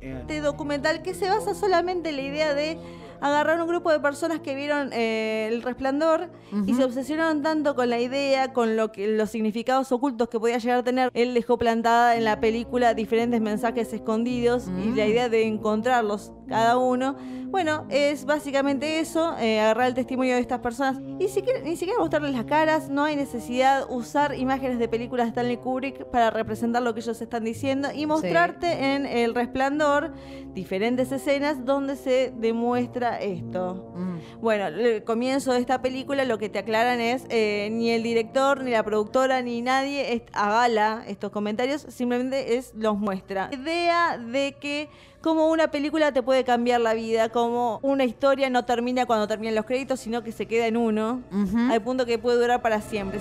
Este 0.00 0.40
documental 0.40 1.02
que 1.02 1.14
se 1.14 1.28
basa 1.28 1.54
solamente 1.54 2.08
en 2.08 2.16
la 2.16 2.22
idea 2.22 2.54
de 2.54 2.78
agarrar 3.20 3.60
un 3.60 3.68
grupo 3.68 3.90
de 3.90 4.00
personas 4.00 4.40
que 4.40 4.54
vieron 4.54 4.90
eh, 4.92 5.48
El 5.50 5.62
Resplandor 5.62 6.30
y 6.66 6.74
se 6.74 6.84
obsesionaron 6.84 7.42
tanto 7.42 7.74
con 7.74 7.90
la 7.90 8.00
idea, 8.00 8.52
con 8.52 8.76
lo 8.76 8.92
que, 8.92 9.06
los 9.08 9.30
significados 9.30 9.92
ocultos 9.92 10.28
que 10.28 10.40
podía 10.40 10.58
llegar 10.58 10.78
a 10.78 10.82
tener. 10.82 11.10
Él 11.14 11.34
dejó 11.34 11.58
plantada 11.58 12.16
en 12.16 12.24
la 12.24 12.40
película 12.40 12.94
diferentes 12.94 13.40
mensajes 13.40 13.92
escondidos 13.92 14.66
y 14.84 14.94
la 14.94 15.06
idea 15.06 15.28
de 15.28 15.46
encontrarlos 15.46 16.32
cada 16.48 16.76
uno. 16.76 17.16
Bueno, 17.50 17.86
es 17.88 18.26
básicamente 18.26 19.00
eso, 19.00 19.36
eh, 19.38 19.60
agarrar 19.60 19.88
el 19.88 19.94
testimonio 19.94 20.34
de 20.34 20.40
estas 20.40 20.60
personas 20.60 21.00
y 21.18 21.26
si 21.26 21.42
ni 21.64 21.76
siquiera 21.76 21.98
mostrarles 21.98 22.32
las 22.32 22.44
caras, 22.44 22.88
no 22.88 23.02
hay 23.02 23.16
necesidad 23.16 23.86
usar 23.90 24.36
imágenes 24.36 24.78
de 24.78 24.86
películas 24.86 25.26
de 25.26 25.30
Stanley 25.30 25.56
Kubrick 25.56 26.04
para 26.06 26.30
representar 26.30 26.82
lo 26.82 26.94
que 26.94 27.00
ellos 27.00 27.20
están 27.20 27.42
diciendo 27.42 27.88
y 27.92 28.06
mostrarte 28.06 28.94
en 28.94 29.04
El 29.04 29.34
Resplandor 29.34 30.12
diferentes 30.54 31.10
escenas 31.10 31.64
donde 31.64 31.96
se 31.96 32.32
demuestra 32.36 33.09
esto. 33.18 33.92
Bueno, 34.40 34.66
el 34.68 35.02
comienzo 35.04 35.52
de 35.52 35.60
esta 35.60 35.80
película 35.82 36.24
lo 36.24 36.38
que 36.38 36.48
te 36.48 36.58
aclaran 36.60 37.00
es 37.00 37.24
eh, 37.30 37.68
ni 37.72 37.90
el 37.90 38.02
director, 38.02 38.62
ni 38.62 38.70
la 38.70 38.82
productora, 38.82 39.42
ni 39.42 39.62
nadie 39.62 40.12
es- 40.14 40.22
avala 40.32 41.02
estos 41.06 41.30
comentarios, 41.30 41.86
simplemente 41.88 42.56
es 42.56 42.72
los 42.76 42.98
muestra. 42.98 43.48
La 43.50 43.56
idea 43.56 44.18
de 44.18 44.56
que 44.60 44.88
como 45.20 45.48
una 45.48 45.70
película 45.70 46.12
te 46.12 46.22
puede 46.22 46.44
cambiar 46.44 46.80
la 46.80 46.94
vida, 46.94 47.28
como 47.28 47.78
una 47.82 48.04
historia 48.04 48.48
no 48.50 48.64
termina 48.64 49.04
cuando 49.06 49.26
terminan 49.28 49.54
los 49.54 49.66
créditos, 49.66 50.00
sino 50.00 50.22
que 50.22 50.32
se 50.32 50.46
queda 50.46 50.66
en 50.66 50.76
uno, 50.76 51.22
al 51.70 51.82
punto 51.82 52.06
que 52.06 52.18
puede 52.18 52.38
durar 52.40 52.62
para 52.62 52.80
siempre. 52.80 53.20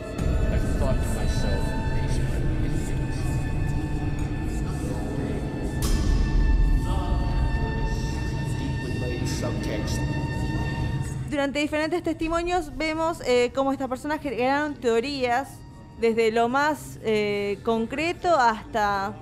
Durante 11.30 11.60
diferentes 11.60 12.02
testimonios 12.04 12.76
vemos 12.76 13.22
eh, 13.26 13.52
cómo 13.54 13.72
estas 13.72 13.88
personas 13.88 14.22
generaron 14.22 14.74
teorías, 14.76 15.50
desde 16.00 16.32
lo 16.32 16.50
más 16.50 17.00
eh, 17.04 17.60
concreto 17.64 18.40
hasta 18.40 19.14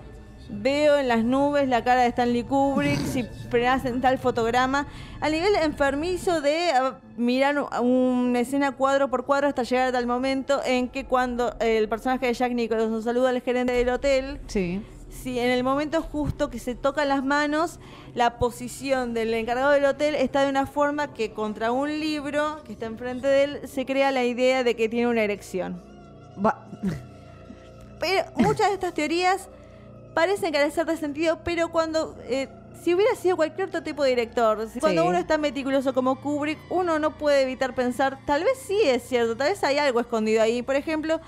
veo 0.50 0.98
en 0.98 1.08
las 1.08 1.24
nubes 1.24 1.68
la 1.68 1.84
cara 1.84 2.04
de 2.04 2.08
Stanley 2.08 2.44
Kubrick, 2.44 3.00
si 3.00 3.24
frenás 3.50 3.84
en 3.86 4.00
tal 4.00 4.18
fotograma, 4.18 4.88
a 5.20 5.30
nivel 5.30 5.54
enfermizo 5.56 6.40
de 6.40 6.70
ah, 6.72 7.00
mirar 7.18 7.58
una 7.82 8.40
escena 8.40 8.72
cuadro 8.72 9.10
por 9.10 9.26
cuadro 9.26 9.48
hasta 9.48 9.64
llegar 9.64 9.88
a 9.88 9.92
tal 9.92 10.08
momento 10.08 10.62
en 10.66 10.88
que 10.88 11.06
cuando 11.06 11.56
el 11.60 11.90
personaje 11.90 12.28
de 12.28 12.34
Jack 12.34 12.54
Nicholson 12.54 13.04
saluda 13.04 13.30
al 13.30 13.42
gerente 13.42 13.74
del 13.74 13.90
hotel, 13.90 14.40
Sí. 14.48 14.82
Si 15.24 15.40
en 15.40 15.50
el 15.50 15.64
momento 15.64 16.02
justo 16.02 16.50
que 16.50 16.60
se 16.60 16.76
tocan 16.76 17.10
las 17.10 17.24
manos, 17.24 17.80
la 18.14 18.38
posición 18.38 19.14
del 19.14 19.34
encargado 19.34 19.72
del 19.72 19.86
hotel 19.86 20.16
está 20.16 20.44
de 20.44 20.50
una 20.50 20.66
forma 20.66 21.14
que 21.14 21.32
contra 21.32 21.72
un 21.72 22.00
libro 22.00 22.64
que 22.66 22.74
está 22.74 22.86
enfrente 22.86 23.28
de 23.28 23.44
él 23.44 23.62
se 23.68 23.86
crea 23.86 24.12
la 24.12 24.24
idea 24.24 24.64
de 24.64 24.76
que 24.76 24.90
tiene 24.90 25.08
una 25.08 25.24
erección. 25.24 25.82
Pero 28.00 28.26
muchas 28.36 28.68
de 28.68 28.74
estas 28.76 28.94
teorías 28.94 29.50
parecen 30.14 30.52
carecer 30.52 30.86
de 30.86 30.98
sentido, 30.98 31.40
pero 31.44 31.70
cuando 31.72 32.16
eh, 32.24 32.48
si 32.84 32.94
hubiera 32.94 33.16
sido 33.16 33.36
cualquier 33.36 33.68
otro 33.70 33.84
tipo 33.84 34.04
de 34.04 34.10
director, 34.10 34.68
cuando 34.80 35.06
uno 35.06 35.18
es 35.18 35.28
tan 35.28 35.42
meticuloso 35.42 35.94
como 35.94 36.22
Kubrick, 36.22 36.60
uno 36.70 37.00
no 37.00 37.18
puede 37.18 37.42
evitar 37.42 37.76
pensar, 37.76 38.20
tal 38.26 38.44
vez 38.44 38.58
sí 38.66 38.80
es 38.84 39.04
cierto, 39.04 39.36
tal 39.36 39.50
vez 39.50 39.64
hay 39.64 39.78
algo 39.78 40.00
escondido 40.00 40.42
ahí. 40.42 40.62
Por 40.62 40.76
ejemplo, 40.76 41.20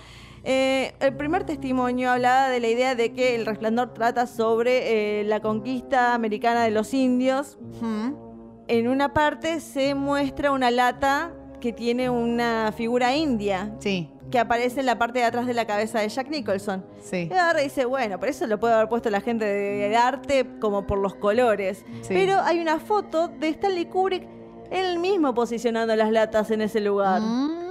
eh, 0.52 0.96
el 1.00 1.16
primer 1.16 1.44
testimonio 1.44 2.10
hablaba 2.10 2.50
de 2.50 2.60
la 2.60 2.70
idea 2.70 2.96
de 2.96 3.14
que 3.14 3.36
el 3.36 3.46
resplandor 3.46 3.94
trata 3.94 4.26
sobre 4.26 5.20
eh, 5.20 5.24
la 5.24 5.42
conquista 5.42 6.16
americana 6.16 6.64
de 6.64 6.72
los 6.72 6.92
indios. 6.96 7.60
En 8.68 8.88
una 8.88 9.14
parte 9.14 9.60
se 9.60 9.94
muestra 9.94 10.52
una 10.52 10.72
lata 10.72 11.34
que 11.62 11.72
tiene 11.72 12.10
una 12.10 12.74
figura 12.76 13.16
india. 13.16 13.76
Sí. 13.78 14.10
Que 14.32 14.40
aparece 14.40 14.80
en 14.80 14.88
la 14.88 14.98
parte 14.98 15.20
de 15.20 15.26
atrás 15.26 15.46
de 15.46 15.54
la 15.54 15.68
cabeza 15.68 16.00
de 16.00 16.10
Jack 16.10 16.30
Nicholson. 16.32 16.84
Sí. 17.00 17.30
Y 17.32 17.60
y 17.60 17.64
dice, 17.64 17.86
bueno, 17.86 18.20
pero 18.20 18.32
eso 18.32 18.48
lo 18.48 18.60
puede 18.60 18.74
haber 18.74 18.90
puesto 18.90 19.12
la 19.12 19.22
gente 19.22 19.46
de, 19.46 19.90
de 19.90 19.96
arte 19.98 20.48
como 20.60 20.88
por 20.88 20.98
los 20.98 21.14
colores. 21.14 21.86
Sí. 22.02 22.10
Pero 22.10 22.40
hay 22.40 22.60
una 22.60 22.80
foto 22.80 23.28
de 23.28 23.50
Stanley 23.50 23.86
Kubrick 23.86 24.28
él 24.72 25.00
mismo 25.00 25.34
posicionando 25.34 25.96
las 25.96 26.12
latas 26.12 26.50
en 26.52 26.62
ese 26.62 26.80
lugar. 26.80 27.22
Mm. 27.22 27.69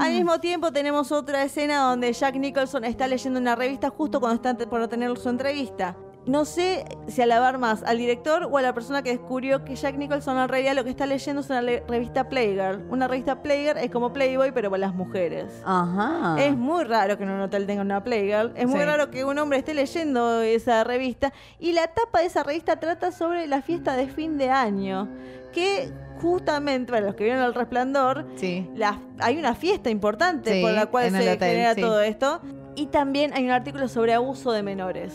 Al 0.00 0.12
mismo 0.12 0.38
tiempo 0.40 0.72
tenemos 0.72 1.12
otra 1.12 1.42
escena 1.42 1.78
donde 1.82 2.12
Jack 2.12 2.36
Nicholson 2.36 2.84
está 2.84 3.06
leyendo 3.08 3.40
una 3.40 3.54
revista 3.56 3.90
justo 3.90 4.20
cuando 4.20 4.36
está 4.50 4.68
por 4.68 4.86
tener 4.88 5.16
su 5.18 5.28
entrevista. 5.28 5.96
No 6.26 6.44
sé 6.44 6.84
si 7.06 7.22
alabar 7.22 7.56
más 7.58 7.84
al 7.84 7.98
director 7.98 8.48
o 8.50 8.58
a 8.58 8.62
la 8.62 8.74
persona 8.74 9.00
que 9.00 9.10
descubrió 9.10 9.64
que 9.64 9.76
Jack 9.76 9.94
Nicholson 9.96 10.36
en 10.38 10.48
realidad 10.48 10.74
lo 10.74 10.82
que 10.82 10.90
está 10.90 11.06
leyendo 11.06 11.40
es 11.40 11.48
una 11.50 11.60
revista 11.60 12.28
Playgirl. 12.28 12.84
Una 12.90 13.06
revista 13.06 13.42
Playgirl 13.42 13.78
es 13.78 13.92
como 13.92 14.12
Playboy 14.12 14.50
pero 14.50 14.68
para 14.68 14.80
las 14.80 14.92
mujeres. 14.94 15.62
Ajá. 15.64 16.34
Es 16.42 16.56
muy 16.56 16.82
raro 16.82 17.16
que 17.16 17.22
en 17.22 17.30
un 17.30 17.40
hotel 17.42 17.64
tenga 17.66 17.82
una 17.82 18.02
Playgirl. 18.02 18.52
Es 18.56 18.66
muy 18.66 18.80
Sí. 18.80 18.84
raro 18.86 19.08
que 19.12 19.24
un 19.24 19.38
hombre 19.38 19.58
esté 19.58 19.72
leyendo 19.72 20.40
esa 20.42 20.82
revista. 20.82 21.32
Y 21.60 21.74
la 21.74 21.86
tapa 21.86 22.18
de 22.18 22.26
esa 22.26 22.42
revista 22.42 22.74
trata 22.80 23.12
sobre 23.12 23.46
la 23.46 23.62
fiesta 23.62 23.94
de 23.94 24.08
fin 24.08 24.36
de 24.36 24.50
año. 24.50 25.08
Que 25.52 25.92
justamente, 26.20 26.92
para 26.92 27.06
los 27.06 27.14
que 27.14 27.24
vieron 27.24 27.42
El 27.42 27.54
Resplandor, 27.54 28.26
Sí. 28.36 28.68
la- 28.74 29.00
hay 29.18 29.38
una 29.38 29.54
fiesta 29.54 29.90
importante 29.90 30.52
Sí, 30.54 30.62
por 30.62 30.72
la 30.72 30.86
cual 30.86 31.10
se 31.10 31.32
hotel, 31.32 31.38
genera 31.50 31.74
sí. 31.74 31.80
todo 31.80 32.00
esto. 32.00 32.40
Y 32.74 32.86
también 32.86 33.32
hay 33.34 33.44
un 33.44 33.50
artículo 33.52 33.88
sobre 33.88 34.12
abuso 34.14 34.52
de 34.52 34.62
menores. 34.62 35.12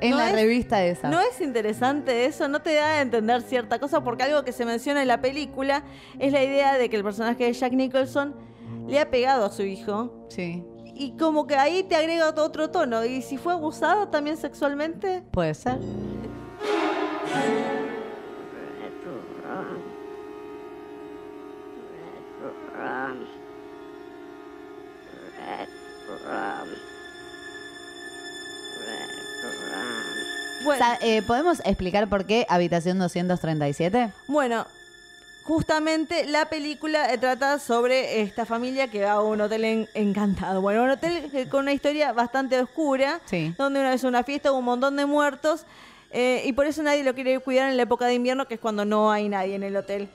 En 0.00 0.10
No 0.10 0.18
la 0.18 0.28
es- 0.28 0.34
revista 0.34 0.84
esa. 0.84 1.08
¿No 1.08 1.20
es 1.20 1.40
interesante 1.40 2.26
eso? 2.26 2.48
¿No 2.48 2.60
te 2.60 2.74
da 2.74 2.98
a 2.98 3.00
entender 3.00 3.40
cierta 3.42 3.78
cosa? 3.78 4.04
Porque 4.04 4.24
algo 4.24 4.44
que 4.44 4.52
se 4.52 4.64
menciona 4.66 5.00
en 5.02 5.08
la 5.08 5.20
película 5.22 5.84
es 6.18 6.32
la 6.32 6.42
idea 6.44 6.76
de 6.76 6.90
que 6.90 6.96
el 6.96 7.02
personaje 7.02 7.44
de 7.44 7.52
Jack 7.54 7.72
Nicholson 7.72 8.34
le 8.86 9.00
ha 9.00 9.10
pegado 9.10 9.46
a 9.46 9.50
su 9.50 9.62
hijo. 9.62 10.26
Sí. 10.28 10.62
Y 10.94 11.12
como 11.18 11.46
que 11.46 11.56
ahí 11.56 11.82
te 11.82 11.94
agrega 11.96 12.28
otro 12.28 12.70
tono. 12.70 13.04
¿Y 13.04 13.20
si 13.22 13.36
fue 13.38 13.52
abusado 13.54 14.08
también 14.08 14.36
sexualmente? 14.36 15.22
Puede 15.30 15.54
ser. 15.54 15.78
Bueno. 30.64 30.84
Sa- 30.84 30.98
eh, 31.00 31.22
¿Podemos 31.22 31.60
explicar 31.64 32.08
por 32.08 32.24
qué 32.26 32.46
Habitación 32.48 32.98
237? 32.98 34.10
Bueno, 34.26 34.66
justamente 35.44 36.24
la 36.26 36.48
película 36.48 37.12
eh, 37.12 37.18
trata 37.18 37.58
sobre 37.58 38.22
esta 38.22 38.46
familia 38.46 38.88
que 38.88 39.04
va 39.04 39.12
a 39.12 39.22
un 39.22 39.40
hotel 39.40 39.64
en- 39.64 39.88
encantado. 39.94 40.60
Bueno, 40.60 40.82
un 40.84 40.90
hotel 40.90 41.30
con 41.50 41.60
una 41.60 41.72
historia 41.72 42.12
bastante 42.12 42.60
oscura, 42.60 43.20
Sí. 43.26 43.54
donde 43.58 43.80
una 43.80 43.90
vez 43.90 44.02
una 44.04 44.24
fiesta 44.24 44.50
hubo 44.50 44.58
un 44.58 44.64
montón 44.64 44.96
de 44.96 45.06
muertos 45.06 45.66
eh, 46.10 46.42
y 46.46 46.52
por 46.52 46.66
eso 46.66 46.82
nadie 46.82 47.04
lo 47.04 47.14
quiere 47.14 47.38
cuidar 47.40 47.68
en 47.70 47.76
la 47.76 47.82
época 47.82 48.06
de 48.06 48.14
invierno, 48.14 48.46
que 48.46 48.54
es 48.54 48.60
cuando 48.60 48.84
no 48.84 49.10
hay 49.12 49.28
nadie 49.28 49.54
en 49.54 49.62
el 49.62 49.76
hotel. 49.76 50.08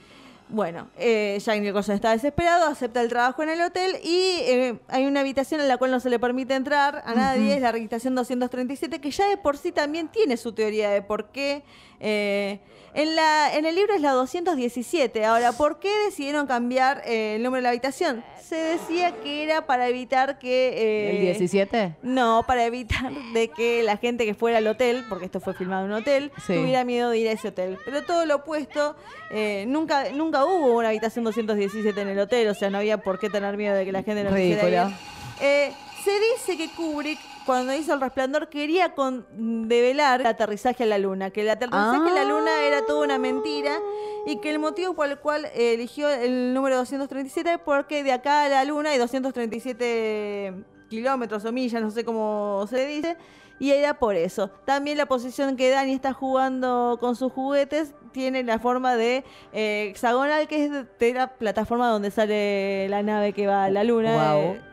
Bueno, 0.53 0.89
eh, 0.97 1.37
Jack 1.41 1.61
Nicholson 1.61 1.95
está 1.95 2.11
desesperado, 2.11 2.65
acepta 2.65 3.01
el 3.01 3.07
trabajo 3.07 3.41
en 3.41 3.47
el 3.47 3.61
hotel 3.61 3.95
y 4.03 4.35
eh, 4.41 4.79
hay 4.89 5.05
una 5.05 5.21
habitación 5.21 5.61
en 5.61 5.69
la 5.69 5.77
cual 5.77 5.91
no 5.91 6.01
se 6.01 6.09
le 6.09 6.19
permite 6.19 6.55
entrar 6.55 7.01
a 7.05 7.15
nadie, 7.15 7.45
Ujú. 7.45 7.53
es 7.53 7.61
la 7.61 7.69
habitación 7.69 8.15
237, 8.15 8.99
que 8.99 9.11
ya 9.11 9.29
de 9.29 9.37
por 9.37 9.55
sí 9.57 9.71
también 9.71 10.09
tiene 10.09 10.35
su 10.35 10.51
teoría 10.51 10.89
de 10.89 11.01
por 11.01 11.29
qué. 11.29 11.63
Eh, 12.01 12.59
en, 12.93 13.15
la, 13.15 13.55
en 13.55 13.65
el 13.65 13.75
libro 13.75 13.93
es 13.93 14.01
la 14.01 14.11
217. 14.11 15.23
Ahora, 15.23 15.53
¿por 15.53 15.79
qué 15.79 15.89
decidieron 16.05 16.45
cambiar 16.47 17.01
eh, 17.05 17.35
el 17.35 17.43
número 17.43 17.59
de 17.59 17.63
la 17.63 17.69
habitación? 17.69 18.23
Se 18.41 18.55
decía 18.57 19.13
que 19.23 19.43
era 19.43 19.65
para 19.65 19.87
evitar 19.87 20.37
que... 20.37 20.73
eh, 20.75 21.11
¿El 21.11 21.21
17? 21.21 21.95
no, 22.01 22.43
para 22.45 22.65
evitar 22.65 23.09
de 23.33 23.47
que 23.47 23.81
la 23.83 23.95
gente 23.95 24.25
que 24.25 24.33
fuera 24.33 24.57
al 24.57 24.67
hotel, 24.67 25.05
porque 25.07 25.23
esto 25.23 25.39
fue 25.39 25.53
filmado 25.53 25.85
en 25.85 25.91
un 25.93 25.97
hotel, 25.99 26.31
Sí. 26.45 26.55
tuviera 26.55 26.83
miedo 26.83 27.09
de 27.11 27.19
ir 27.19 27.29
a 27.29 27.31
ese 27.31 27.47
hotel. 27.47 27.77
Pero 27.85 28.01
todo 28.03 28.25
lo 28.25 28.37
opuesto, 28.37 28.97
eh, 29.31 29.63
nunca, 29.69 30.09
nunca 30.11 30.43
hubo 30.43 30.77
una 30.77 30.89
habitación 30.89 31.23
217 31.23 32.01
en 32.01 32.09
el 32.09 32.19
hotel, 32.19 32.49
o 32.49 32.53
sea, 32.55 32.69
no 32.69 32.79
había 32.79 32.97
por 32.97 33.19
qué 33.19 33.29
tener 33.29 33.55
miedo 33.55 33.73
de 33.73 33.85
que 33.85 33.93
la 33.93 34.03
gente 34.03 34.23
no 34.25 34.35
quisiera 34.35 34.87
ir. 34.89 35.73
Se 36.03 36.11
dice 36.19 36.57
que 36.57 36.67
Kubrick, 36.75 37.19
cuando 37.51 37.73
hizo 37.73 37.93
El 37.93 37.99
Resplandor, 38.01 38.47
quería 38.47 38.95
con- 38.95 39.25
develar 39.67 40.21
el 40.21 40.27
aterrizaje 40.27 40.83
a 40.83 40.87
la 40.87 40.97
luna, 40.97 41.31
que 41.31 41.41
el 41.41 41.49
aterrizaje 41.49 42.09
a 42.09 42.13
la 42.13 42.23
luna 42.23 42.63
era 42.63 42.85
toda 42.85 43.03
una 43.03 43.17
mentira 43.17 43.77
y 44.25 44.37
que 44.37 44.49
el 44.51 44.59
motivo 44.59 44.93
por 44.93 45.07
el 45.09 45.17
cual 45.19 45.47
eligió 45.53 46.09
el 46.09 46.53
número 46.53 46.77
237 46.77 47.53
es 47.53 47.59
porque 47.59 48.03
de 48.03 48.13
acá 48.13 48.43
a 48.45 48.49
la 48.49 48.63
luna 48.63 48.91
hay 48.91 48.97
237 48.99 50.53
kilómetros 50.89 51.43
o 51.45 51.51
millas, 51.51 51.81
no 51.81 51.91
sé 51.91 52.03
cómo 52.05 52.65
se 52.69 52.85
dice, 52.85 53.17
y 53.59 53.71
era 53.71 53.93
por 53.99 54.15
eso. 54.15 54.49
También 54.65 54.97
la 54.97 55.05
posición 55.05 55.55
que 55.57 55.69
Dani 55.69 55.93
está 55.93 56.13
jugando 56.13 56.97
con 56.99 57.15
sus 57.15 57.31
juguetes 57.31 57.93
tiene 58.11 58.43
la 58.43 58.59
forma 58.59 58.95
de 58.95 59.23
eh, 59.53 59.87
hexagonal, 59.89 60.47
que 60.47 60.65
es 60.65 60.71
de- 60.71 61.13
la 61.13 61.27
plataforma 61.35 61.87
donde 61.89 62.11
sale 62.11 62.87
la 62.89 63.03
nave 63.03 63.33
que 63.33 63.45
va 63.47 63.65
a 63.65 63.69
la 63.69 63.83
luna, 63.83 64.15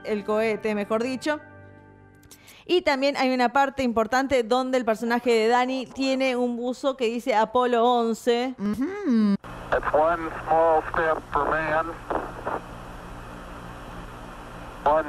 el 0.05 0.25
cohete, 0.25 0.75
mejor 0.75 1.03
dicho. 1.03 1.41
Y 2.71 2.83
también 2.83 3.17
hay 3.17 3.33
una 3.33 3.49
parte 3.51 3.83
importante 3.83 4.43
donde 4.43 4.77
el 4.77 4.85
personaje 4.85 5.31
de 5.33 5.49
Dani 5.49 5.87
tiene 5.87 6.37
un 6.37 6.57
buzo 6.59 6.99
que 6.99 7.07
dice 7.07 7.35
Apolo 7.35 7.83
11. 7.83 8.55
It's 8.59 9.95
one 9.95 10.29
small 10.45 10.83
step 10.93 11.19
for 11.33 11.49
man, 11.49 11.87
one 14.85 15.09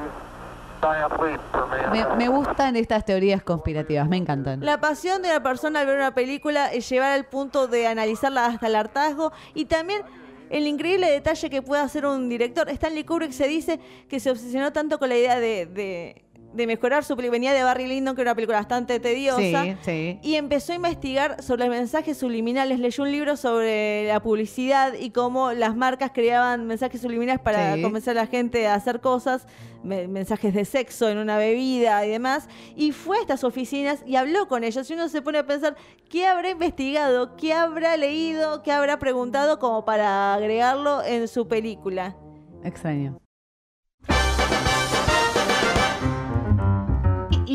giant 0.81 1.11
leap 1.21 1.41
for 1.51 1.67
man. 1.67 1.91
Me, 1.91 2.15
me 2.15 2.27
gustan 2.29 2.75
estas 2.77 3.03
teorías 3.05 3.43
conspirativas, 3.43 4.07
me 4.07 4.15
encantan. 4.17 4.63
La 4.63 4.79
pasión 4.79 5.21
de 5.21 5.29
una 5.29 5.43
persona 5.43 5.81
al 5.81 5.85
ver 5.87 5.97
una 5.97 6.13
película 6.15 6.71
es 6.71 6.87
llevar 6.89 7.11
al 7.11 7.25
punto 7.25 7.67
de 7.67 7.87
analizarla 7.87 8.45
hasta 8.45 8.67
el 8.67 8.75
hartazgo 8.77 9.33
y 9.53 9.65
también 9.65 10.01
el 10.49 10.65
increíble 10.65 11.11
detalle 11.11 11.49
que 11.49 11.61
puede 11.61 11.81
hacer 11.81 12.05
un 12.05 12.29
director. 12.29 12.69
Stanley 12.69 13.03
Kubrick 13.03 13.31
se 13.33 13.47
dice 13.47 13.79
que 14.07 14.19
se 14.21 14.31
obsesionó 14.31 14.71
tanto 14.71 14.97
con 14.97 15.09
la 15.09 15.17
idea 15.17 15.39
de, 15.39 15.65
de- 15.65 16.23
de 16.53 16.65
mejorar 16.67 17.03
su 17.03 17.15
película. 17.15 17.31
Venía 17.37 17.53
de 17.53 17.63
Barry 17.63 17.87
Lyndon, 17.87 18.15
que 18.15 18.21
era 18.21 18.31
una 18.31 18.35
película 18.35 18.57
bastante 18.57 18.99
tediosa. 18.99 19.63
Sí, 19.63 19.75
sí. 19.81 20.19
Y 20.23 20.35
empezó 20.35 20.73
a 20.73 20.75
investigar 20.75 21.41
sobre 21.43 21.65
los 21.65 21.75
mensajes 21.75 22.17
subliminales. 22.17 22.79
Leyó 22.79 23.03
un 23.03 23.11
libro 23.11 23.37
sobre 23.37 24.07
la 24.07 24.19
publicidad 24.21 24.93
y 24.93 25.11
cómo 25.11 25.51
las 25.53 25.75
marcas 25.75 26.11
creaban 26.13 26.65
mensajes 26.67 27.01
subliminales 27.01 27.41
para 27.41 27.75
Sí. 27.75 27.81
convencer 27.81 28.17
a 28.17 28.21
la 28.21 28.27
gente 28.27 28.67
a 28.67 28.73
hacer 28.75 28.99
cosas, 28.99 29.45
me- 29.83 30.07
mensajes 30.07 30.53
de 30.53 30.65
sexo 30.65 31.07
en 31.09 31.19
una 31.19 31.37
bebida 31.37 32.05
y 32.05 32.09
demás. 32.09 32.47
Y 32.75 32.91
fue 32.91 33.17
a 33.17 33.21
estas 33.21 33.43
oficinas 33.43 34.03
y 34.05 34.15
habló 34.15 34.47
con 34.47 34.63
ellos. 34.63 34.89
Y 34.89 34.93
uno 34.95 35.07
se 35.07 35.21
pone 35.21 35.37
a 35.37 35.45
pensar, 35.45 35.75
¿qué 36.09 36.25
habrá 36.25 36.49
investigado? 36.49 37.35
¿Qué 37.37 37.53
habrá 37.53 37.95
leído? 37.95 38.63
¿Qué 38.63 38.71
habrá 38.71 38.97
preguntado 38.99 39.59
como 39.59 39.85
para 39.85 40.33
agregarlo 40.33 41.03
en 41.03 41.27
su 41.27 41.47
película? 41.47 42.15
Extraño. 42.63 43.19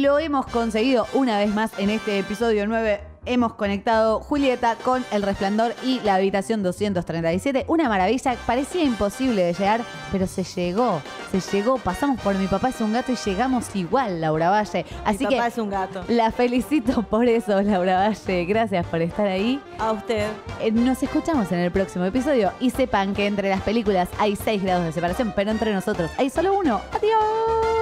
Lo 0.04 0.18
hemos 0.18 0.44
conseguido 0.44 1.06
una 1.14 1.38
vez 1.38 1.54
más 1.54 1.70
en 1.78 1.88
este 1.88 2.18
episodio 2.18 2.66
9. 2.66 3.00
Hemos 3.24 3.54
conectado 3.54 4.20
Julieta 4.20 4.76
con 4.76 5.02
El 5.10 5.22
Resplandor 5.22 5.74
y 5.82 5.98
la 6.00 6.16
habitación 6.16 6.62
237. 6.62 7.64
Una 7.68 7.88
maravilla, 7.88 8.36
parecía 8.46 8.82
imposible 8.84 9.44
de 9.44 9.54
llegar, 9.54 9.80
pero 10.12 10.26
se 10.26 10.44
llegó. 10.44 11.00
Se 11.32 11.40
llegó, 11.40 11.78
pasamos 11.78 12.20
por 12.20 12.34
mi 12.34 12.46
papá 12.48 12.68
es 12.68 12.82
un 12.82 12.92
gato 12.92 13.12
y 13.12 13.16
llegamos 13.16 13.74
igual, 13.74 14.20
Laura 14.20 14.50
Valle. 14.50 14.84
Así 15.06 15.24
Mi 15.24 15.30
que 15.30 15.36
papá 15.36 15.46
es 15.48 15.56
un 15.56 15.70
gato. 15.70 16.04
la 16.08 16.30
felicito 16.32 17.02
por 17.04 17.26
eso, 17.26 17.62
Laura 17.62 18.00
Valle. 18.06 18.44
Gracias 18.44 18.84
por 18.84 19.00
estar 19.00 19.26
ahí. 19.26 19.58
A 19.78 19.92
usted. 19.92 20.28
Eh, 20.60 20.70
Nos 20.70 21.02
escuchamos 21.02 21.50
en 21.50 21.60
el 21.60 21.70
próximo 21.70 22.04
episodio 22.04 22.52
y 22.60 22.68
sepan 22.68 23.14
que 23.14 23.26
entre 23.26 23.48
las 23.48 23.62
películas 23.62 24.10
hay 24.18 24.36
6 24.36 24.62
grados 24.64 24.84
de 24.84 24.92
separación, 24.92 25.32
pero 25.34 25.50
entre 25.50 25.72
nosotros 25.72 26.10
hay 26.18 26.28
solo 26.28 26.58
uno. 26.58 26.82
¡Adiós! 26.92 27.73